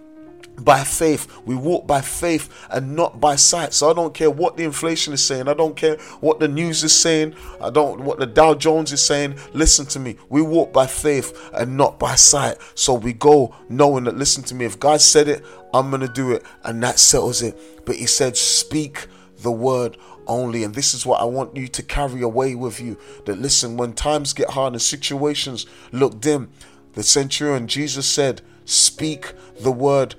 by 0.59 0.83
faith. 0.83 1.29
We 1.47 1.55
walk 1.55 1.87
by 1.87 2.01
faith 2.01 2.53
and 2.69 2.97
not 2.97 3.21
by 3.21 3.37
sight. 3.37 3.73
So 3.73 3.89
I 3.89 3.95
don't 3.95 4.13
care 4.13 4.29
what 4.29 4.57
the 4.57 4.65
inflation 4.65 5.15
is 5.15 5.25
saying. 5.25 5.47
I 5.47 5.55
don't 5.55 5.77
care 5.77 5.95
what 6.21 6.41
the 6.41 6.49
news 6.49 6.83
is 6.83 6.93
saying. 6.93 7.37
I 7.61 7.71
don't 7.71 8.01
what 8.01 8.19
the 8.19 8.27
Dow 8.27 8.55
Jones 8.55 8.91
is 8.91 9.07
saying. 9.07 9.37
Listen 9.53 9.87
to 9.87 10.01
me. 10.01 10.17
We 10.29 10.43
walk 10.43 10.73
by 10.73 10.89
faith 10.89 11.49
and 11.55 11.77
not 11.77 12.01
by 12.01 12.17
sight. 12.17 12.57
So 12.75 12.93
we 12.93 13.13
go 13.13 13.55
knowing 13.69 14.03
that 14.05 14.17
listen 14.17 14.43
to 14.45 14.55
me. 14.57 14.65
If 14.65 14.81
God 14.81 15.01
said 15.01 15.29
it, 15.29 15.45
I'm 15.73 15.91
going 15.91 16.03
to 16.03 16.09
do 16.09 16.33
it 16.33 16.43
and 16.65 16.83
that 16.83 16.99
settles 16.99 17.41
it. 17.41 17.57
But 17.87 17.95
he 17.95 18.07
said 18.07 18.37
speak 18.37 19.07
the 19.39 19.53
word 19.53 19.97
only. 20.27 20.65
And 20.65 20.75
this 20.75 20.93
is 20.93 21.07
what 21.07 21.21
I 21.21 21.25
want 21.25 21.57
you 21.57 21.69
to 21.69 21.83
carry 21.85 22.23
away 22.23 22.57
with 22.57 22.81
you. 22.81 22.99
That 23.27 23.39
listen, 23.39 23.77
when 23.77 23.93
times 23.93 24.33
get 24.33 24.51
hard 24.51 24.73
and 24.73 24.83
situations 24.83 25.67
look 25.93 26.21
dim, 26.21 26.51
the 26.95 27.03
centurion 27.03 27.67
Jesus 27.67 28.07
said, 28.07 28.43
Speak 28.65 29.33
the 29.61 29.73
word 29.73 30.15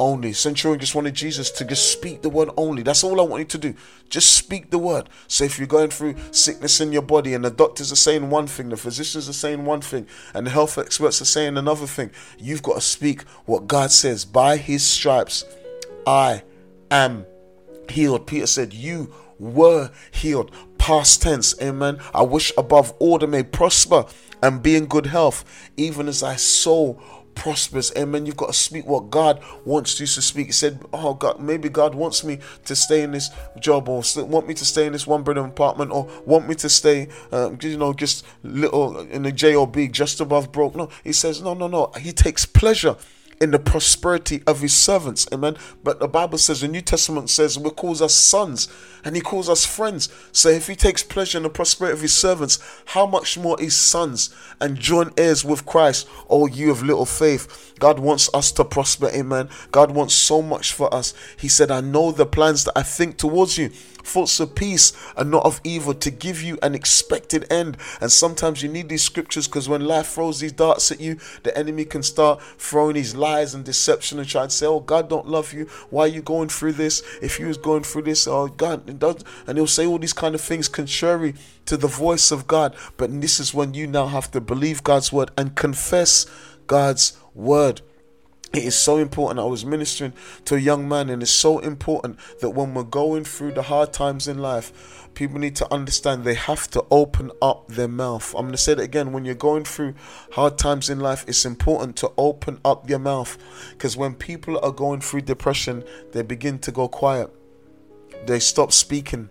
only. 0.00 0.32
Centurion 0.32 0.80
just 0.80 0.94
wanted 0.94 1.14
Jesus 1.14 1.50
to 1.50 1.64
just 1.64 1.92
speak 1.92 2.22
the 2.22 2.30
word 2.30 2.48
only. 2.56 2.82
That's 2.82 3.04
all 3.04 3.20
I 3.20 3.24
want 3.24 3.40
you 3.40 3.46
to 3.46 3.58
do. 3.58 3.74
Just 4.08 4.34
speak 4.34 4.70
the 4.70 4.78
word. 4.78 5.08
So 5.28 5.44
if 5.44 5.58
you're 5.58 5.68
going 5.68 5.90
through 5.90 6.14
sickness 6.32 6.80
in 6.80 6.90
your 6.90 7.02
body 7.02 7.34
and 7.34 7.44
the 7.44 7.50
doctors 7.50 7.92
are 7.92 7.96
saying 7.96 8.30
one 8.30 8.46
thing, 8.46 8.70
the 8.70 8.76
physicians 8.78 9.28
are 9.28 9.34
saying 9.34 9.66
one 9.66 9.82
thing, 9.82 10.06
and 10.32 10.46
the 10.46 10.50
health 10.50 10.78
experts 10.78 11.20
are 11.20 11.26
saying 11.26 11.58
another 11.58 11.86
thing, 11.86 12.10
you've 12.38 12.62
got 12.62 12.76
to 12.76 12.80
speak 12.80 13.22
what 13.44 13.66
God 13.66 13.90
says. 13.90 14.24
By 14.24 14.56
his 14.56 14.84
stripes, 14.84 15.44
I 16.06 16.42
am 16.90 17.26
healed. 17.90 18.26
Peter 18.26 18.46
said, 18.46 18.72
You 18.72 19.12
were 19.38 19.90
healed. 20.10 20.50
Past 20.78 21.20
tense, 21.20 21.60
amen. 21.60 22.00
I 22.14 22.22
wish 22.22 22.52
above 22.56 22.92
all 22.98 23.18
they 23.18 23.26
may 23.26 23.42
prosper 23.42 24.06
and 24.42 24.62
be 24.62 24.76
in 24.76 24.86
good 24.86 25.06
health, 25.06 25.70
even 25.76 26.08
as 26.08 26.20
thy 26.20 26.36
soul 26.36 27.02
prospers. 27.34 27.92
Amen. 27.96 28.26
You've 28.26 28.36
got 28.36 28.48
to 28.48 28.52
speak 28.52 28.86
what 28.86 29.10
God 29.10 29.42
wants 29.64 29.98
you 29.98 30.06
to 30.06 30.22
speak. 30.22 30.46
He 30.46 30.52
said, 30.52 30.80
Oh 30.92 31.14
God, 31.14 31.40
maybe 31.40 31.68
God 31.68 31.94
wants 31.94 32.24
me 32.24 32.38
to 32.64 32.76
stay 32.76 33.02
in 33.02 33.12
this 33.12 33.30
job 33.58 33.88
or 33.88 34.02
want 34.16 34.46
me 34.46 34.54
to 34.54 34.64
stay 34.64 34.86
in 34.86 34.92
this 34.92 35.06
one 35.06 35.22
bedroom 35.22 35.46
apartment 35.46 35.90
or 35.90 36.08
want 36.26 36.48
me 36.48 36.54
to 36.56 36.68
stay, 36.68 37.08
um, 37.32 37.58
you 37.62 37.78
know, 37.78 37.92
just 37.92 38.26
little 38.42 38.98
in 38.98 39.22
the 39.22 39.32
job, 39.32 39.76
just 39.90 40.20
above 40.20 40.52
broke. 40.52 40.74
No, 40.74 40.90
he 41.04 41.12
says, 41.12 41.40
No, 41.40 41.54
no, 41.54 41.66
no. 41.66 41.92
He 41.98 42.12
takes 42.12 42.44
pleasure 42.44 42.96
in 43.40 43.52
the 43.52 43.58
prosperity 43.58 44.42
of 44.46 44.60
his 44.60 44.76
servants. 44.76 45.26
Amen. 45.32 45.56
But 45.82 45.98
the 45.98 46.08
Bible 46.08 46.36
says, 46.36 46.60
the 46.60 46.68
New 46.68 46.82
Testament 46.82 47.30
says, 47.30 47.58
we 47.58 47.70
calls 47.70 48.02
us 48.02 48.14
sons 48.14 48.68
and 49.02 49.16
he 49.16 49.22
calls 49.22 49.48
us 49.48 49.64
friends. 49.64 50.10
So 50.30 50.50
if 50.50 50.66
he 50.66 50.76
takes 50.76 51.02
pleasure 51.02 51.38
in 51.38 51.44
the 51.44 51.50
prosperity 51.50 51.94
of 51.94 52.02
his 52.02 52.12
servants, 52.12 52.58
how 52.86 53.06
much 53.06 53.38
more 53.38 53.56
his 53.58 53.74
sons 53.74 54.34
and 54.60 54.78
joint 54.78 55.18
heirs 55.18 55.42
with 55.42 55.64
Christ, 55.64 56.06
oh 56.28 56.46
you 56.46 56.70
of 56.70 56.82
little 56.82 57.06
faith. 57.06 57.74
God 57.78 57.98
wants 57.98 58.28
us 58.34 58.52
to 58.52 58.64
prosper, 58.64 59.08
amen. 59.08 59.48
God 59.72 59.92
wants 59.92 60.12
so 60.12 60.42
much 60.42 60.74
for 60.74 60.92
us. 60.92 61.14
He 61.38 61.48
said, 61.48 61.70
I 61.70 61.80
know 61.80 62.12
the 62.12 62.26
plans 62.26 62.64
that 62.64 62.76
I 62.76 62.82
think 62.82 63.16
towards 63.16 63.56
you, 63.56 63.70
thoughts 64.02 64.40
of 64.40 64.54
peace 64.54 64.92
and 65.16 65.30
not 65.30 65.44
of 65.44 65.60
evil 65.64 65.94
to 65.94 66.10
give 66.10 66.42
you 66.42 66.58
an 66.62 66.74
expected 66.74 67.50
end. 67.50 67.76
And 68.00 68.10
sometimes 68.10 68.62
you 68.62 68.68
need 68.68 68.88
these 68.88 69.02
scriptures 69.02 69.46
because 69.46 69.68
when 69.68 69.84
life 69.86 70.08
throws 70.08 70.40
these 70.40 70.52
darts 70.52 70.90
at 70.90 71.00
you, 71.00 71.18
the 71.42 71.56
enemy 71.56 71.84
can 71.84 72.02
start 72.02 72.42
throwing 72.58 72.94
these 72.94 73.14
lies 73.14 73.54
and 73.54 73.64
deception 73.64 74.18
and 74.18 74.28
try 74.28 74.44
to 74.44 74.50
say, 74.50 74.66
Oh, 74.66 74.80
God 74.80 75.08
don't 75.08 75.28
love 75.28 75.52
you. 75.52 75.66
Why 75.90 76.04
are 76.04 76.08
you 76.08 76.22
going 76.22 76.48
through 76.48 76.72
this? 76.72 77.02
If 77.20 77.38
you 77.38 77.46
was 77.46 77.56
going 77.56 77.82
through 77.82 78.02
this, 78.02 78.26
oh 78.26 78.48
God, 78.48 78.88
and 79.46 79.58
he'll 79.58 79.66
say 79.66 79.86
all 79.86 79.98
these 79.98 80.12
kind 80.12 80.34
of 80.34 80.40
things 80.40 80.68
contrary 80.68 81.34
to 81.66 81.76
the 81.76 81.86
voice 81.86 82.30
of 82.30 82.46
God. 82.46 82.74
But 82.96 83.20
this 83.20 83.40
is 83.40 83.54
when 83.54 83.74
you 83.74 83.86
now 83.86 84.06
have 84.06 84.30
to 84.32 84.40
believe 84.40 84.82
God's 84.82 85.12
word 85.12 85.30
and 85.36 85.54
confess 85.54 86.26
God's 86.66 87.18
word. 87.34 87.82
It 88.52 88.64
is 88.64 88.74
so 88.74 88.98
important. 88.98 89.38
I 89.38 89.44
was 89.44 89.64
ministering 89.64 90.12
to 90.46 90.56
a 90.56 90.58
young 90.58 90.88
man, 90.88 91.08
and 91.08 91.22
it's 91.22 91.30
so 91.30 91.60
important 91.60 92.18
that 92.40 92.50
when 92.50 92.74
we're 92.74 92.82
going 92.82 93.22
through 93.22 93.52
the 93.52 93.62
hard 93.62 93.92
times 93.92 94.26
in 94.26 94.38
life, 94.38 95.08
people 95.14 95.38
need 95.38 95.54
to 95.56 95.72
understand 95.72 96.24
they 96.24 96.34
have 96.34 96.68
to 96.70 96.84
open 96.90 97.30
up 97.40 97.68
their 97.68 97.86
mouth. 97.86 98.34
I'm 98.34 98.42
going 98.42 98.52
to 98.52 98.58
say 98.58 98.72
it 98.72 98.80
again. 98.80 99.12
When 99.12 99.24
you're 99.24 99.36
going 99.36 99.64
through 99.64 99.94
hard 100.32 100.58
times 100.58 100.90
in 100.90 100.98
life, 100.98 101.24
it's 101.28 101.44
important 101.44 101.94
to 101.98 102.10
open 102.18 102.58
up 102.64 102.90
your 102.90 102.98
mouth 102.98 103.38
because 103.70 103.96
when 103.96 104.14
people 104.14 104.58
are 104.64 104.72
going 104.72 105.00
through 105.00 105.22
depression, 105.22 105.84
they 106.10 106.22
begin 106.22 106.58
to 106.60 106.72
go 106.72 106.88
quiet, 106.88 107.30
they 108.26 108.40
stop 108.40 108.72
speaking. 108.72 109.30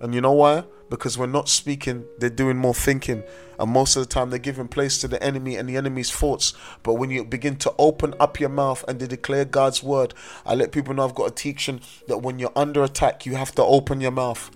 And 0.00 0.12
you 0.12 0.20
know 0.20 0.32
why? 0.32 0.64
Because 0.90 1.16
we're 1.16 1.26
not 1.26 1.48
speaking, 1.48 2.04
they're 2.18 2.28
doing 2.28 2.56
more 2.56 2.74
thinking. 2.74 3.22
And 3.58 3.70
most 3.70 3.96
of 3.96 4.02
the 4.02 4.08
time, 4.08 4.30
they're 4.30 4.38
giving 4.38 4.68
place 4.68 4.98
to 4.98 5.08
the 5.08 5.22
enemy 5.22 5.56
and 5.56 5.68
the 5.68 5.76
enemy's 5.76 6.10
thoughts. 6.10 6.52
But 6.82 6.94
when 6.94 7.10
you 7.10 7.24
begin 7.24 7.56
to 7.56 7.72
open 7.78 8.14
up 8.18 8.40
your 8.40 8.48
mouth 8.48 8.84
and 8.88 8.98
to 8.98 9.06
declare 9.06 9.44
God's 9.44 9.82
word, 9.82 10.14
I 10.44 10.54
let 10.54 10.72
people 10.72 10.92
know 10.92 11.04
I've 11.04 11.14
got 11.14 11.30
a 11.30 11.34
teaching 11.34 11.80
that 12.08 12.18
when 12.18 12.38
you're 12.38 12.52
under 12.56 12.82
attack, 12.82 13.24
you 13.24 13.36
have 13.36 13.54
to 13.54 13.62
open 13.62 14.00
your 14.00 14.10
mouth. 14.10 14.50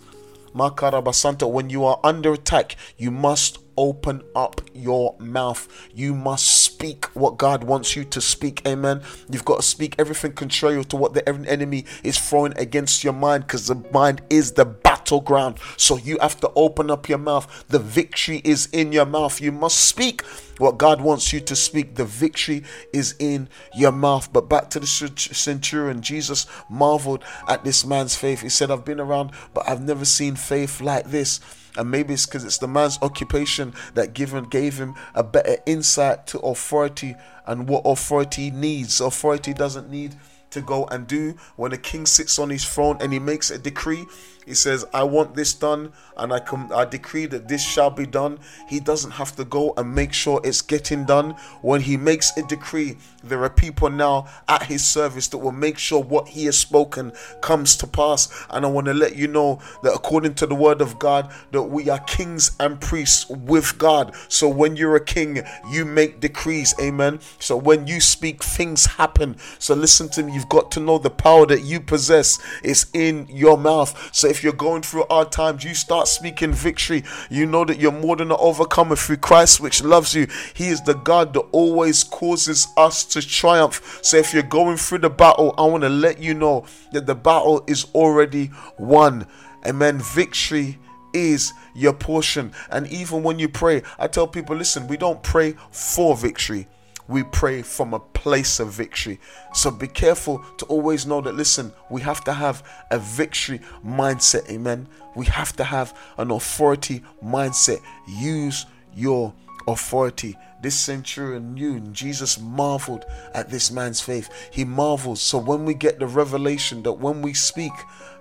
Makarabasanta, 0.54 1.50
when 1.50 1.70
you 1.70 1.84
are 1.84 1.98
under 2.04 2.32
attack, 2.32 2.76
you 2.96 3.10
must 3.10 3.58
open 3.76 4.22
up 4.34 4.60
your 4.72 5.16
mouth. 5.18 5.68
You 5.94 6.14
must 6.14 6.46
speak 6.84 7.06
what 7.14 7.38
God 7.38 7.64
wants 7.64 7.96
you 7.96 8.04
to 8.04 8.20
speak. 8.20 8.60
Amen. 8.66 9.00
You've 9.30 9.46
got 9.46 9.56
to 9.56 9.62
speak 9.62 9.94
everything 9.98 10.32
contrary 10.32 10.84
to 10.84 10.96
what 10.96 11.14
the 11.14 11.26
enemy 11.26 11.86
is 12.02 12.18
throwing 12.18 12.54
against 12.58 13.02
your 13.02 13.14
mind 13.14 13.46
because 13.46 13.68
the 13.68 13.76
mind 13.90 14.20
is 14.28 14.52
the 14.52 14.66
battleground. 14.66 15.56
So 15.78 15.96
you 15.96 16.18
have 16.20 16.38
to 16.40 16.52
open 16.54 16.90
up 16.90 17.08
your 17.08 17.16
mouth. 17.16 17.64
The 17.68 17.78
victory 17.78 18.42
is 18.44 18.66
in 18.66 18.92
your 18.92 19.06
mouth. 19.06 19.40
You 19.40 19.50
must 19.50 19.78
speak 19.78 20.26
what 20.58 20.76
God 20.76 21.00
wants 21.00 21.32
you 21.32 21.40
to 21.40 21.56
speak. 21.56 21.94
The 21.94 22.04
victory 22.04 22.64
is 22.92 23.14
in 23.18 23.48
your 23.74 23.92
mouth. 23.92 24.30
But 24.30 24.50
back 24.50 24.68
to 24.70 24.80
the 24.80 24.86
centurion, 24.86 26.02
Jesus 26.02 26.46
marveled 26.68 27.24
at 27.48 27.64
this 27.64 27.86
man's 27.86 28.14
faith. 28.14 28.42
He 28.42 28.50
said, 28.50 28.70
I've 28.70 28.84
been 28.84 29.00
around, 29.00 29.30
but 29.54 29.66
I've 29.66 29.80
never 29.80 30.04
seen 30.04 30.36
faith 30.36 30.82
like 30.82 31.06
this. 31.06 31.40
And 31.76 31.90
maybe 31.90 32.14
it's 32.14 32.26
because 32.26 32.44
it's 32.44 32.58
the 32.58 32.68
man's 32.68 32.98
occupation 33.02 33.74
that 33.94 34.14
given 34.14 34.44
gave 34.44 34.78
him 34.78 34.94
a 35.14 35.24
better 35.24 35.56
insight 35.66 36.26
to 36.28 36.38
authority 36.40 37.16
and 37.46 37.68
what 37.68 37.82
authority 37.84 38.50
needs. 38.50 39.00
Authority 39.00 39.52
doesn't 39.52 39.90
need 39.90 40.14
to 40.50 40.60
go 40.60 40.86
and 40.86 41.06
do 41.06 41.34
when 41.56 41.72
a 41.72 41.76
king 41.76 42.06
sits 42.06 42.38
on 42.38 42.48
his 42.48 42.64
throne 42.64 42.96
and 43.00 43.12
he 43.12 43.18
makes 43.18 43.50
a 43.50 43.58
decree 43.58 44.06
he 44.46 44.54
says, 44.54 44.84
I 44.92 45.04
want 45.04 45.34
this 45.34 45.54
done 45.54 45.92
and 46.16 46.32
I 46.32 46.40
com- 46.40 46.70
I 46.74 46.84
decree 46.84 47.26
that 47.26 47.48
this 47.48 47.62
shall 47.62 47.90
be 47.90 48.06
done. 48.06 48.38
He 48.68 48.78
doesn't 48.78 49.12
have 49.12 49.34
to 49.36 49.44
go 49.44 49.72
and 49.76 49.94
make 49.94 50.12
sure 50.12 50.40
it's 50.44 50.60
getting 50.60 51.04
done. 51.04 51.30
When 51.62 51.80
he 51.80 51.96
makes 51.96 52.36
a 52.36 52.42
decree, 52.42 52.98
there 53.28 53.42
are 53.42 53.50
people 53.50 53.90
now 53.90 54.26
at 54.48 54.64
his 54.64 54.84
service 54.86 55.28
that 55.28 55.38
will 55.38 55.52
make 55.52 55.78
sure 55.78 56.02
what 56.02 56.28
he 56.28 56.44
has 56.46 56.58
spoken 56.58 57.12
comes 57.40 57.76
to 57.76 57.86
pass. 57.86 58.28
And 58.50 58.64
I 58.64 58.68
want 58.68 58.86
to 58.86 58.94
let 58.94 59.16
you 59.16 59.28
know 59.28 59.60
that 59.82 59.94
according 59.94 60.34
to 60.34 60.46
the 60.46 60.54
word 60.54 60.80
of 60.80 60.98
God, 60.98 61.32
that 61.52 61.62
we 61.62 61.88
are 61.88 62.00
kings 62.00 62.52
and 62.60 62.80
priests 62.80 63.28
with 63.28 63.78
God. 63.78 64.14
So 64.28 64.48
when 64.48 64.76
you're 64.76 64.96
a 64.96 65.04
king, 65.04 65.42
you 65.70 65.84
make 65.84 66.20
decrees. 66.20 66.74
Amen. 66.80 67.20
So 67.38 67.56
when 67.56 67.86
you 67.86 68.00
speak, 68.00 68.42
things 68.42 68.86
happen. 68.86 69.36
So 69.58 69.74
listen 69.74 70.08
to 70.10 70.22
me, 70.22 70.34
you've 70.34 70.48
got 70.48 70.70
to 70.72 70.80
know 70.80 70.98
the 70.98 71.10
power 71.10 71.46
that 71.46 71.62
you 71.62 71.80
possess 71.80 72.38
is 72.62 72.86
in 72.94 73.26
your 73.28 73.56
mouth. 73.56 74.10
So 74.14 74.28
if 74.28 74.42
you're 74.42 74.52
going 74.52 74.82
through 74.82 75.04
hard 75.08 75.32
times, 75.32 75.64
you 75.64 75.74
start 75.74 76.08
speaking 76.08 76.52
victory. 76.52 77.04
You 77.30 77.46
know 77.46 77.64
that 77.64 77.78
you're 77.78 77.92
more 77.92 78.16
than 78.16 78.30
an 78.30 78.36
overcomer 78.38 78.96
through 78.96 79.18
Christ, 79.18 79.60
which 79.60 79.82
loves 79.82 80.14
you. 80.14 80.26
He 80.54 80.68
is 80.68 80.82
the 80.82 80.94
God 80.94 81.34
that 81.34 81.40
always 81.52 82.04
causes 82.04 82.68
us 82.76 83.04
to 83.14 83.26
triumph. 83.26 83.98
So 84.02 84.16
if 84.16 84.32
you're 84.32 84.42
going 84.42 84.76
through 84.76 84.98
the 84.98 85.10
battle, 85.10 85.54
I 85.58 85.62
want 85.62 85.82
to 85.82 85.88
let 85.88 86.20
you 86.20 86.34
know 86.34 86.66
that 86.92 87.06
the 87.06 87.14
battle 87.14 87.64
is 87.66 87.86
already 87.94 88.50
won. 88.78 89.26
Amen. 89.66 89.98
Victory 89.98 90.78
is 91.14 91.52
your 91.74 91.92
portion. 91.94 92.52
And 92.70 92.86
even 92.88 93.22
when 93.22 93.38
you 93.38 93.48
pray, 93.48 93.82
I 93.98 94.08
tell 94.08 94.26
people 94.26 94.56
listen, 94.56 94.86
we 94.88 94.96
don't 94.96 95.22
pray 95.22 95.54
for 95.70 96.16
victory, 96.16 96.68
we 97.06 97.22
pray 97.22 97.62
from 97.62 97.94
a 97.94 98.00
place 98.00 98.60
of 98.60 98.72
victory. 98.72 99.20
So 99.52 99.70
be 99.70 99.86
careful 99.86 100.44
to 100.58 100.64
always 100.66 101.06
know 101.06 101.20
that, 101.20 101.34
listen, 101.34 101.72
we 101.90 102.00
have 102.02 102.24
to 102.24 102.32
have 102.32 102.62
a 102.90 102.98
victory 102.98 103.60
mindset. 103.86 104.50
Amen. 104.50 104.88
We 105.14 105.26
have 105.26 105.54
to 105.56 105.64
have 105.64 105.96
an 106.18 106.30
authority 106.30 107.02
mindset. 107.22 107.80
Use 108.08 108.66
your 108.94 109.32
authority. 109.68 110.36
This 110.64 110.80
centurion 110.80 111.52
knew, 111.52 111.74
and 111.74 111.92
Jesus 111.92 112.40
marveled 112.40 113.04
at 113.34 113.50
this 113.50 113.70
man's 113.70 114.00
faith. 114.00 114.30
He 114.50 114.64
marvels. 114.64 115.20
So 115.20 115.36
when 115.36 115.66
we 115.66 115.74
get 115.74 115.98
the 115.98 116.06
revelation 116.06 116.82
that 116.84 116.92
when 116.92 117.20
we 117.20 117.34
speak, 117.34 117.72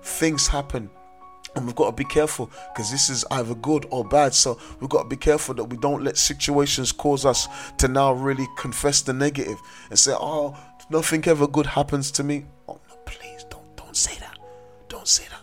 things 0.02 0.50
happen 0.50 0.90
and 1.56 1.66
we've 1.66 1.74
got 1.74 1.86
to 1.86 1.96
be 1.96 2.04
careful 2.04 2.52
because 2.74 2.92
this 2.92 3.10
is 3.10 3.24
either 3.32 3.56
good 3.56 3.86
or 3.92 4.04
bad. 4.04 4.34
So 4.34 4.60
we've 4.82 4.90
got 4.90 5.04
to 5.04 5.08
be 5.08 5.16
careful 5.16 5.56
that 5.56 5.64
we 5.64 5.78
don't 5.78 6.04
let 6.04 6.18
situations 6.18 6.92
cause 6.92 7.26
us 7.26 7.48
to 7.78 7.88
now 7.88 8.12
really 8.12 8.48
confess 8.58 9.02
the 9.02 9.14
negative 9.14 9.58
and 9.90 9.98
say, 9.98 10.12
"Oh, 10.14 10.58
nothing 10.90 11.26
ever 11.26 11.48
good 11.48 11.68
happens 11.68 12.12
to 12.12 12.26
me." 12.26 12.44
Oh 12.68 12.78
no, 12.90 12.96
please 13.06 13.46
don't 13.50 13.74
don't 13.78 13.96
say 13.96 14.20
that. 14.20 14.38
Don't 14.90 15.08
say 15.08 15.24
that 15.30 15.43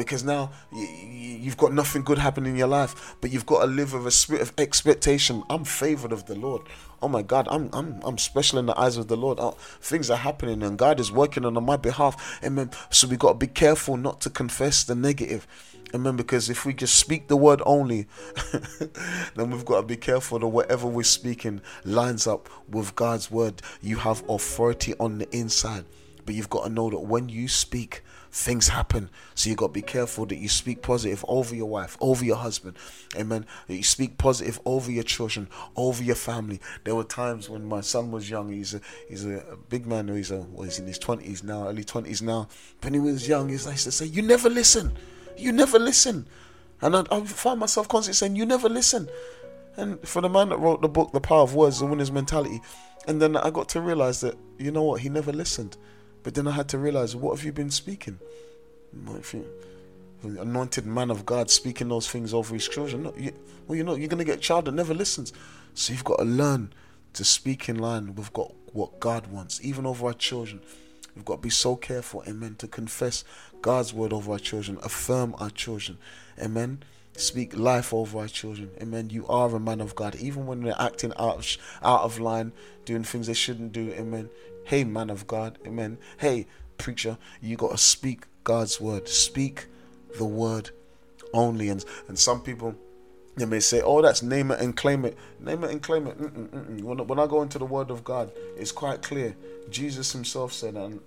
because 0.00 0.24
now 0.24 0.50
you've 0.72 1.58
got 1.58 1.74
nothing 1.74 2.00
good 2.00 2.16
happening 2.16 2.52
in 2.52 2.58
your 2.58 2.66
life 2.66 3.14
but 3.20 3.30
you've 3.30 3.44
got 3.44 3.60
to 3.60 3.66
live 3.66 3.92
with 3.92 4.06
a 4.06 4.10
spirit 4.10 4.40
of 4.40 4.50
expectation. 4.56 5.42
I'm 5.50 5.62
favored 5.62 6.10
of 6.10 6.24
the 6.24 6.34
lord. 6.34 6.62
Oh 7.02 7.08
my 7.08 7.20
god 7.20 7.46
i'm 7.50 7.68
i'm, 7.74 8.00
I'm 8.02 8.16
special 8.16 8.58
in 8.58 8.64
the 8.64 8.80
eyes 8.80 8.96
of 8.96 9.08
the 9.08 9.16
lord. 9.16 9.38
Oh, 9.38 9.58
things 9.82 10.08
are 10.10 10.16
happening 10.16 10.62
and 10.62 10.78
god 10.78 11.00
is 11.00 11.12
working 11.12 11.44
on 11.44 11.62
my 11.62 11.76
behalf. 11.76 12.40
Amen. 12.42 12.70
So 12.88 13.08
we 13.08 13.18
got 13.18 13.32
to 13.32 13.38
be 13.38 13.46
careful 13.46 13.98
not 13.98 14.22
to 14.22 14.30
confess 14.30 14.84
the 14.84 14.94
negative. 14.94 15.46
Amen. 15.94 16.16
Because 16.16 16.48
if 16.48 16.64
we 16.64 16.72
just 16.72 16.94
speak 16.94 17.28
the 17.28 17.36
word 17.36 17.60
only, 17.66 18.06
then 19.34 19.50
we've 19.50 19.66
got 19.66 19.82
to 19.82 19.86
be 19.86 19.96
careful 19.96 20.38
that 20.38 20.46
whatever 20.46 20.86
we're 20.86 21.02
speaking 21.02 21.60
lines 21.84 22.26
up 22.26 22.48
with 22.70 22.94
God's 22.94 23.30
word. 23.30 23.60
You 23.82 23.96
have 23.96 24.24
authority 24.30 24.94
on 24.98 25.18
the 25.18 25.28
inside, 25.36 25.84
but 26.24 26.34
you've 26.34 26.48
got 26.48 26.64
to 26.64 26.70
know 26.70 26.88
that 26.88 27.00
when 27.00 27.28
you 27.28 27.48
speak, 27.48 28.02
things 28.30 28.68
happen. 28.68 29.10
So 29.34 29.50
you 29.50 29.56
got 29.56 29.68
to 29.68 29.72
be 29.72 29.82
careful 29.82 30.26
that 30.26 30.36
you 30.36 30.48
speak 30.48 30.82
positive 30.82 31.24
over 31.28 31.54
your 31.54 31.66
wife, 31.66 31.96
over 32.00 32.24
your 32.24 32.36
husband. 32.36 32.76
Amen. 33.16 33.46
That 33.66 33.76
you 33.76 33.82
speak 33.82 34.18
positive 34.18 34.60
over 34.64 34.90
your 34.90 35.02
children, 35.02 35.48
over 35.76 36.02
your 36.02 36.14
family. 36.14 36.60
There 36.84 36.94
were 36.94 37.04
times 37.04 37.48
when 37.48 37.66
my 37.66 37.80
son 37.80 38.10
was 38.12 38.30
young. 38.30 38.50
He's 38.50 38.74
a 38.74 38.80
he's 39.08 39.24
a, 39.24 39.42
big 39.68 39.86
man. 39.86 40.08
He's 40.08 40.30
a 40.30 40.38
well, 40.38 40.64
he's 40.64 40.78
in 40.78 40.86
his 40.86 40.98
twenties 40.98 41.42
now, 41.42 41.68
early 41.68 41.84
twenties 41.84 42.22
now. 42.22 42.48
When 42.82 42.94
he 42.94 43.00
was 43.00 43.26
young, 43.26 43.48
he 43.48 43.54
used 43.54 43.66
to 43.66 43.92
say, 43.92 44.06
"You 44.06 44.22
never 44.22 44.48
listen. 44.48 44.96
You 45.36 45.52
never 45.52 45.78
listen." 45.78 46.26
And 46.82 46.96
I, 46.96 47.04
I 47.10 47.24
find 47.24 47.60
myself 47.60 47.88
constantly 47.88 48.16
saying, 48.16 48.36
"You 48.36 48.46
never 48.46 48.68
listen." 48.68 49.08
And 49.76 50.00
for 50.06 50.20
the 50.20 50.28
man 50.28 50.50
that 50.50 50.58
wrote 50.58 50.82
the 50.82 50.88
book, 50.88 51.12
The 51.12 51.20
Power 51.20 51.42
of 51.42 51.54
Words, 51.54 51.78
The 51.78 51.86
Winner's 51.86 52.10
Mentality, 52.10 52.60
and 53.06 53.20
then 53.20 53.36
I 53.36 53.50
got 53.50 53.68
to 53.70 53.80
realize 53.80 54.20
that 54.20 54.36
you 54.58 54.70
know 54.70 54.82
what, 54.82 55.00
he 55.00 55.08
never 55.08 55.32
listened. 55.32 55.76
But 56.22 56.34
then 56.34 56.46
I 56.46 56.52
had 56.52 56.68
to 56.68 56.78
realize, 56.78 57.16
what 57.16 57.36
have 57.36 57.44
you 57.44 57.52
been 57.52 57.70
speaking? 57.70 58.18
Anointed 60.22 60.84
man 60.84 61.10
of 61.10 61.24
God 61.24 61.50
speaking 61.50 61.88
those 61.88 62.08
things 62.08 62.34
over 62.34 62.54
his 62.54 62.68
children? 62.68 63.04
No, 63.04 63.14
you, 63.16 63.32
well, 63.66 63.76
you 63.76 63.84
know, 63.84 63.94
you're 63.94 64.08
going 64.08 64.18
to 64.18 64.24
get 64.24 64.38
a 64.38 64.40
child 64.40 64.66
that 64.66 64.74
never 64.74 64.92
listens. 64.92 65.32
So 65.74 65.92
you've 65.92 66.04
got 66.04 66.18
to 66.18 66.24
learn 66.24 66.72
to 67.14 67.24
speak 67.24 67.68
in 67.68 67.78
line 67.78 68.14
with 68.14 68.32
God, 68.32 68.52
what 68.72 69.00
God 69.00 69.28
wants, 69.28 69.60
even 69.62 69.86
over 69.86 70.06
our 70.06 70.12
children. 70.12 70.60
We've 71.16 71.24
got 71.24 71.36
to 71.36 71.40
be 71.42 71.50
so 71.50 71.74
careful, 71.74 72.22
amen, 72.28 72.56
to 72.58 72.68
confess 72.68 73.24
God's 73.62 73.92
word 73.92 74.12
over 74.12 74.32
our 74.32 74.38
children, 74.38 74.78
affirm 74.82 75.34
our 75.38 75.50
children, 75.50 75.98
amen. 76.38 76.84
Speak 77.16 77.56
life 77.56 77.92
over 77.92 78.20
our 78.20 78.28
children, 78.28 78.70
amen. 78.80 79.10
You 79.10 79.26
are 79.26 79.54
a 79.54 79.60
man 79.60 79.80
of 79.80 79.94
God, 79.94 80.14
even 80.16 80.46
when 80.46 80.62
they're 80.62 80.74
acting 80.78 81.12
out 81.18 81.56
out 81.82 82.00
of 82.02 82.18
line, 82.18 82.52
doing 82.84 83.04
things 83.04 83.26
they 83.26 83.34
shouldn't 83.34 83.72
do, 83.72 83.92
amen. 83.92 84.30
Hey, 84.64 84.84
man 84.84 85.10
of 85.10 85.26
God, 85.26 85.58
amen. 85.66 85.98
Hey, 86.18 86.46
preacher, 86.78 87.18
you 87.42 87.56
got 87.56 87.72
to 87.72 87.78
speak 87.78 88.24
God's 88.44 88.80
word. 88.80 89.08
Speak 89.08 89.66
the 90.18 90.24
word 90.24 90.70
only. 91.32 91.68
And, 91.68 91.84
and 92.08 92.18
some 92.18 92.40
people, 92.40 92.74
they 93.36 93.44
may 93.46 93.60
say, 93.60 93.82
oh, 93.82 94.02
that's 94.02 94.22
name 94.22 94.50
it 94.50 94.60
and 94.60 94.76
claim 94.76 95.04
it. 95.04 95.16
Name 95.38 95.64
it 95.64 95.70
and 95.70 95.82
claim 95.82 96.06
it. 96.06 96.18
Mm-mm, 96.18 96.48
mm-mm. 96.48 96.82
When, 96.82 97.06
when 97.06 97.18
I 97.18 97.26
go 97.26 97.42
into 97.42 97.58
the 97.58 97.64
word 97.66 97.90
of 97.90 98.04
God, 98.04 98.32
it's 98.56 98.72
quite 98.72 99.02
clear. 99.02 99.36
Jesus 99.70 100.12
himself 100.12 100.52
said, 100.52 100.74
and 100.74 101.00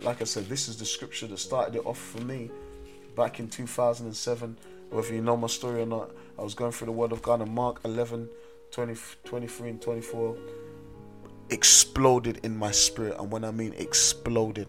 like 0.00 0.20
I 0.20 0.24
said, 0.24 0.46
this 0.46 0.68
is 0.68 0.76
the 0.78 0.84
scripture 0.84 1.26
that 1.28 1.38
started 1.38 1.76
it 1.76 1.86
off 1.86 1.98
for 1.98 2.20
me. 2.20 2.50
back 3.16 3.40
in 3.40 3.48
2007. 3.48 4.56
Whether 4.90 5.14
you 5.14 5.22
know 5.22 5.36
my 5.36 5.48
story 5.48 5.82
or 5.82 5.86
not, 5.86 6.10
I 6.38 6.42
was 6.42 6.54
going 6.54 6.72
through 6.72 6.86
the 6.86 6.92
Word 6.92 7.12
of 7.12 7.22
God 7.22 7.40
and 7.40 7.50
Mark 7.50 7.80
11, 7.84 8.28
20, 8.70 8.94
23 9.24 9.70
and 9.70 9.82
24 9.82 10.36
exploded 11.50 12.40
in 12.42 12.56
my 12.56 12.70
spirit. 12.70 13.16
And 13.18 13.30
when 13.30 13.44
I 13.44 13.50
mean 13.50 13.74
exploded, 13.76 14.68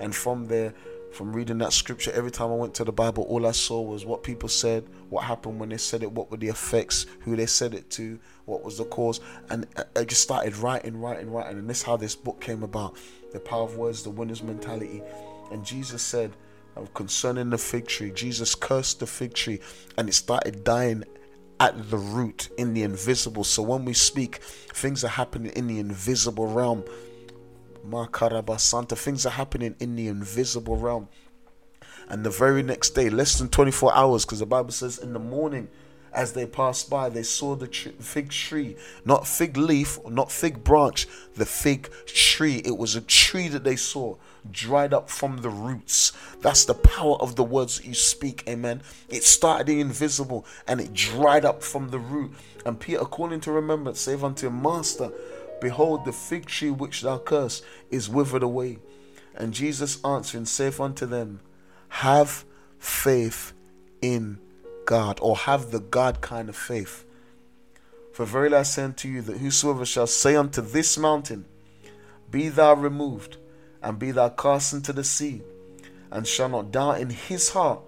and 0.00 0.14
from 0.14 0.46
there, 0.46 0.74
from 1.12 1.32
reading 1.32 1.58
that 1.58 1.72
scripture, 1.72 2.12
every 2.12 2.30
time 2.30 2.50
I 2.50 2.54
went 2.54 2.74
to 2.74 2.84
the 2.84 2.92
Bible, 2.92 3.24
all 3.24 3.46
I 3.46 3.52
saw 3.52 3.80
was 3.80 4.04
what 4.04 4.22
people 4.22 4.48
said, 4.48 4.86
what 5.08 5.24
happened 5.24 5.58
when 5.58 5.70
they 5.70 5.76
said 5.76 6.02
it, 6.02 6.12
what 6.12 6.30
were 6.30 6.36
the 6.36 6.48
effects, 6.48 7.06
who 7.20 7.34
they 7.34 7.46
said 7.46 7.74
it 7.74 7.90
to, 7.90 8.18
what 8.44 8.62
was 8.62 8.78
the 8.78 8.84
cause, 8.84 9.20
and 9.50 9.66
I 9.96 10.04
just 10.04 10.22
started 10.22 10.56
writing, 10.56 11.00
writing, 11.00 11.30
writing, 11.30 11.58
and 11.58 11.68
this 11.68 11.78
is 11.78 11.82
how 11.82 11.96
this 11.96 12.14
book 12.14 12.40
came 12.40 12.62
about: 12.62 12.96
the 13.32 13.40
power 13.40 13.64
of 13.64 13.76
words, 13.76 14.02
the 14.02 14.10
winner's 14.10 14.42
mentality. 14.42 15.02
And 15.50 15.64
Jesus 15.64 16.02
said, 16.02 16.32
concerning 16.94 17.50
the 17.50 17.58
fig 17.58 17.86
tree, 17.86 18.10
Jesus 18.10 18.54
cursed 18.54 19.00
the 19.00 19.06
fig 19.06 19.34
tree, 19.34 19.60
and 19.96 20.08
it 20.08 20.14
started 20.14 20.64
dying 20.64 21.04
at 21.60 21.90
the 21.90 21.98
root 21.98 22.48
in 22.56 22.74
the 22.74 22.82
invisible. 22.82 23.44
So 23.44 23.62
when 23.62 23.84
we 23.84 23.94
speak, 23.94 24.36
things 24.36 25.04
are 25.04 25.08
happening 25.08 25.52
in 25.52 25.66
the 25.66 25.78
invisible 25.78 26.46
realm. 26.46 26.84
Makarabasanta, 27.86 28.96
things 28.96 29.26
are 29.26 29.30
happening 29.30 29.74
in 29.80 29.96
the 29.96 30.08
invisible 30.08 30.76
realm. 30.76 31.08
And 32.08 32.24
the 32.24 32.30
very 32.30 32.62
next 32.62 32.90
day, 32.90 33.10
less 33.10 33.38
than 33.38 33.48
24 33.48 33.94
hours, 33.94 34.24
because 34.24 34.38
the 34.38 34.46
Bible 34.46 34.70
says 34.70 34.98
in 34.98 35.12
the 35.12 35.18
morning, 35.18 35.68
as 36.12 36.32
they 36.32 36.46
passed 36.46 36.88
by, 36.88 37.08
they 37.08 37.22
saw 37.22 37.54
the 37.54 37.66
fig 37.66 38.30
tree, 38.30 38.76
not 39.04 39.26
fig 39.26 39.56
leaf, 39.56 39.98
not 40.08 40.32
fig 40.32 40.64
branch, 40.64 41.06
the 41.34 41.46
fig 41.46 41.90
tree. 42.06 42.62
It 42.64 42.76
was 42.76 42.96
a 42.96 43.00
tree 43.00 43.48
that 43.48 43.64
they 43.64 43.76
saw 43.76 44.16
dried 44.50 44.94
up 44.94 45.10
from 45.10 45.38
the 45.38 45.50
roots. 45.50 46.12
That's 46.40 46.64
the 46.64 46.74
power 46.74 47.16
of 47.20 47.36
the 47.36 47.44
words 47.44 47.78
that 47.78 47.86
you 47.86 47.94
speak. 47.94 48.44
Amen. 48.48 48.82
It 49.08 49.24
started 49.24 49.68
invisible 49.68 50.46
and 50.66 50.80
it 50.80 50.94
dried 50.94 51.44
up 51.44 51.62
from 51.62 51.90
the 51.90 51.98
root. 51.98 52.32
And 52.64 52.80
Peter, 52.80 53.00
according 53.00 53.40
to 53.40 53.52
remembrance, 53.52 54.00
save 54.00 54.24
unto 54.24 54.50
Master, 54.50 55.10
behold, 55.60 56.04
the 56.04 56.12
fig 56.12 56.46
tree 56.46 56.70
which 56.70 57.02
thou 57.02 57.18
cursed 57.18 57.64
is 57.90 58.08
withered 58.08 58.42
away. 58.42 58.78
And 59.34 59.54
Jesus 59.54 60.02
answering, 60.04 60.46
saith 60.46 60.80
unto 60.80 61.06
them, 61.06 61.40
Have 61.88 62.44
faith 62.78 63.52
in 64.00 64.38
God, 64.88 65.18
or 65.20 65.36
have 65.36 65.70
the 65.70 65.80
God 65.80 66.22
kind 66.22 66.48
of 66.48 66.56
faith. 66.56 67.04
For 68.14 68.24
verily 68.24 68.56
I 68.56 68.62
say 68.62 68.84
unto 68.84 69.06
you 69.06 69.20
that 69.20 69.36
whosoever 69.36 69.84
shall 69.84 70.06
say 70.06 70.34
unto 70.34 70.62
this 70.62 70.96
mountain, 70.96 71.44
Be 72.30 72.48
thou 72.48 72.72
removed, 72.72 73.36
and 73.82 73.98
be 73.98 74.12
thou 74.12 74.30
cast 74.30 74.72
into 74.72 74.94
the 74.94 75.04
sea, 75.04 75.42
and 76.10 76.26
shall 76.26 76.48
not 76.48 76.72
doubt 76.72 77.02
in 77.02 77.10
his 77.10 77.50
heart, 77.50 77.80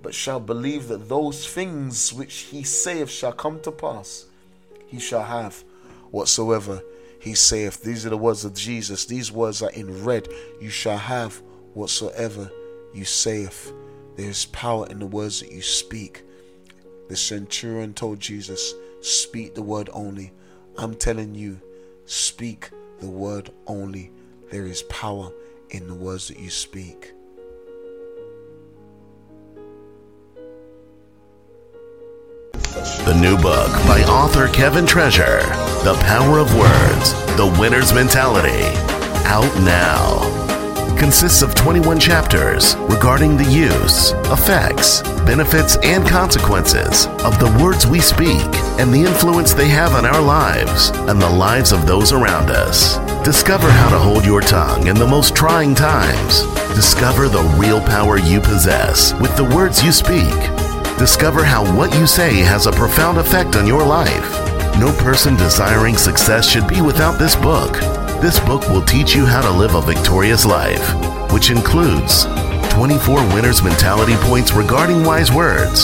but 0.00 0.14
shall 0.14 0.38
believe 0.38 0.86
that 0.86 1.08
those 1.08 1.44
things 1.44 2.12
which 2.12 2.34
he 2.52 2.62
saith 2.62 3.10
shall 3.10 3.32
come 3.32 3.58
to 3.62 3.72
pass, 3.72 4.26
he 4.86 5.00
shall 5.00 5.24
have 5.24 5.64
whatsoever 6.12 6.80
he 7.18 7.34
saith. 7.34 7.82
These 7.82 8.06
are 8.06 8.10
the 8.10 8.16
words 8.16 8.44
of 8.44 8.54
Jesus. 8.54 9.04
These 9.04 9.32
words 9.32 9.62
are 9.62 9.70
in 9.70 10.04
red. 10.04 10.28
You 10.60 10.70
shall 10.70 10.98
have 10.98 11.42
whatsoever 11.74 12.52
you 12.94 13.04
saith. 13.04 13.72
There 14.14 14.30
is 14.30 14.44
power 14.46 14.86
in 14.86 15.00
the 15.00 15.06
words 15.06 15.40
that 15.40 15.50
you 15.50 15.60
speak. 15.60 16.22
The 17.08 17.16
centurion 17.16 17.94
told 17.94 18.20
Jesus, 18.20 18.74
Speak 19.00 19.54
the 19.54 19.62
word 19.62 19.88
only. 19.92 20.32
I'm 20.76 20.94
telling 20.94 21.34
you, 21.34 21.60
speak 22.04 22.70
the 23.00 23.08
word 23.08 23.50
only. 23.66 24.10
There 24.50 24.66
is 24.66 24.82
power 24.84 25.30
in 25.70 25.86
the 25.86 25.94
words 25.94 26.28
that 26.28 26.38
you 26.38 26.50
speak. 26.50 27.12
The 33.04 33.16
new 33.20 33.36
book 33.36 33.70
by 33.86 34.02
author 34.08 34.48
Kevin 34.48 34.86
Treasure, 34.86 35.40
The 35.84 35.96
Power 36.00 36.40
of 36.40 36.54
Words, 36.56 37.12
The 37.36 37.56
Winner's 37.58 37.92
Mentality, 37.92 38.64
out 39.24 39.54
now 39.62 40.45
consists 40.96 41.42
of 41.42 41.54
21 41.54 42.00
chapters 42.00 42.74
regarding 42.88 43.36
the 43.36 43.44
use, 43.44 44.12
effects, 44.32 45.02
benefits, 45.24 45.76
and 45.82 46.06
consequences 46.06 47.06
of 47.24 47.38
the 47.38 47.58
words 47.62 47.86
we 47.86 48.00
speak 48.00 48.46
and 48.78 48.92
the 48.92 49.04
influence 49.04 49.52
they 49.52 49.68
have 49.68 49.94
on 49.94 50.04
our 50.04 50.20
lives 50.20 50.90
and 51.08 51.20
the 51.20 51.28
lives 51.28 51.72
of 51.72 51.86
those 51.86 52.12
around 52.12 52.50
us. 52.50 52.98
Discover 53.24 53.70
how 53.70 53.90
to 53.90 53.98
hold 53.98 54.24
your 54.24 54.40
tongue 54.40 54.86
in 54.86 54.96
the 54.96 55.06
most 55.06 55.34
trying 55.34 55.74
times. 55.74 56.42
Discover 56.74 57.28
the 57.28 57.42
real 57.58 57.80
power 57.80 58.18
you 58.18 58.40
possess 58.40 59.12
with 59.20 59.36
the 59.36 59.44
words 59.56 59.82
you 59.82 59.92
speak. 59.92 60.34
Discover 60.98 61.44
how 61.44 61.64
what 61.76 61.94
you 61.94 62.06
say 62.06 62.36
has 62.36 62.66
a 62.66 62.72
profound 62.72 63.18
effect 63.18 63.56
on 63.56 63.66
your 63.66 63.84
life. 63.84 64.30
No 64.78 64.92
person 64.98 65.36
desiring 65.36 65.96
success 65.96 66.48
should 66.48 66.68
be 66.68 66.82
without 66.82 67.18
this 67.18 67.34
book. 67.34 67.95
This 68.20 68.40
book 68.40 68.66
will 68.70 68.82
teach 68.82 69.14
you 69.14 69.26
how 69.26 69.42
to 69.42 69.50
live 69.50 69.74
a 69.74 69.82
victorious 69.82 70.46
life, 70.46 70.82
which 71.30 71.50
includes 71.50 72.24
24 72.70 73.18
winner's 73.34 73.62
mentality 73.62 74.14
points 74.16 74.52
regarding 74.52 75.04
wise 75.04 75.30
words, 75.30 75.82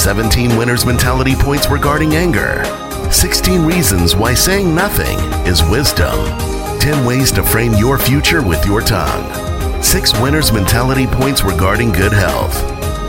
17 0.00 0.56
winner's 0.56 0.86
mentality 0.86 1.34
points 1.34 1.68
regarding 1.68 2.14
anger, 2.14 2.64
16 3.10 3.66
reasons 3.66 4.14
why 4.14 4.34
saying 4.34 4.72
nothing 4.72 5.18
is 5.46 5.64
wisdom, 5.64 6.14
10 6.78 7.04
ways 7.04 7.32
to 7.32 7.42
frame 7.42 7.74
your 7.74 7.98
future 7.98 8.40
with 8.40 8.64
your 8.64 8.80
tongue, 8.80 9.82
6 9.82 10.20
winner's 10.20 10.52
mentality 10.52 11.08
points 11.08 11.42
regarding 11.42 11.90
good 11.90 12.12
health. 12.12 12.54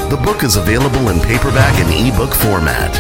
The 0.10 0.18
book 0.18 0.44
is 0.44 0.58
available 0.58 1.10
in 1.10 1.20
paperback 1.20 1.80
and 1.80 2.14
ebook 2.14 2.34
format. 2.34 2.92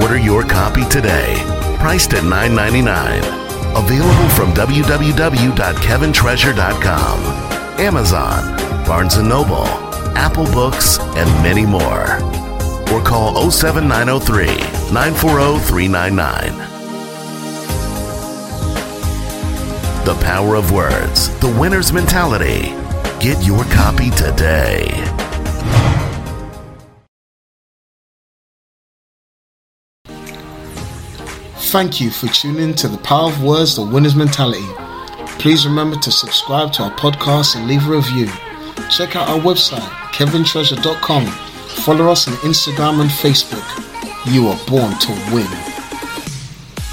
Order 0.00 0.16
your 0.16 0.44
copy 0.44 0.84
today, 0.84 1.34
priced 1.78 2.14
at 2.14 2.22
$9.99. 2.22 3.47
Available 3.78 4.28
from 4.30 4.52
www.kevintreasure.com, 4.54 7.20
Amazon, 7.78 8.56
Barnes 8.84 9.16
& 9.18 9.22
Noble, 9.22 9.66
Apple 10.16 10.46
Books, 10.46 10.98
and 10.98 11.30
many 11.44 11.64
more. 11.64 12.16
Or 12.92 13.00
call 13.00 13.52
07903 13.52 14.46
940 14.92 15.60
399. 15.60 16.56
The 20.04 20.14
Power 20.24 20.56
of 20.56 20.72
Words, 20.72 21.28
The 21.38 21.56
Winner's 21.60 21.92
Mentality. 21.92 22.74
Get 23.20 23.46
your 23.46 23.62
copy 23.66 24.10
today. 24.10 24.88
Thank 31.70 32.00
you 32.00 32.10
for 32.10 32.28
tuning 32.28 32.72
to 32.76 32.88
the 32.88 32.96
Power 32.96 33.30
of 33.30 33.44
Words, 33.44 33.76
the 33.76 33.82
Winner's 33.82 34.16
Mentality. 34.16 34.64
Please 35.38 35.66
remember 35.66 35.96
to 35.98 36.10
subscribe 36.10 36.72
to 36.72 36.84
our 36.84 36.90
podcast 36.92 37.56
and 37.56 37.68
leave 37.68 37.86
a 37.86 37.90
review. 37.90 38.26
Check 38.88 39.16
out 39.16 39.28
our 39.28 39.38
website, 39.38 39.86
kevintreasure.com. 40.12 41.26
Follow 41.84 42.08
us 42.10 42.26
on 42.26 42.34
Instagram 42.36 43.02
and 43.02 43.10
Facebook. 43.10 43.66
You 44.32 44.48
are 44.48 44.58
born 44.66 44.98
to 44.98 45.12
win. 45.34 45.77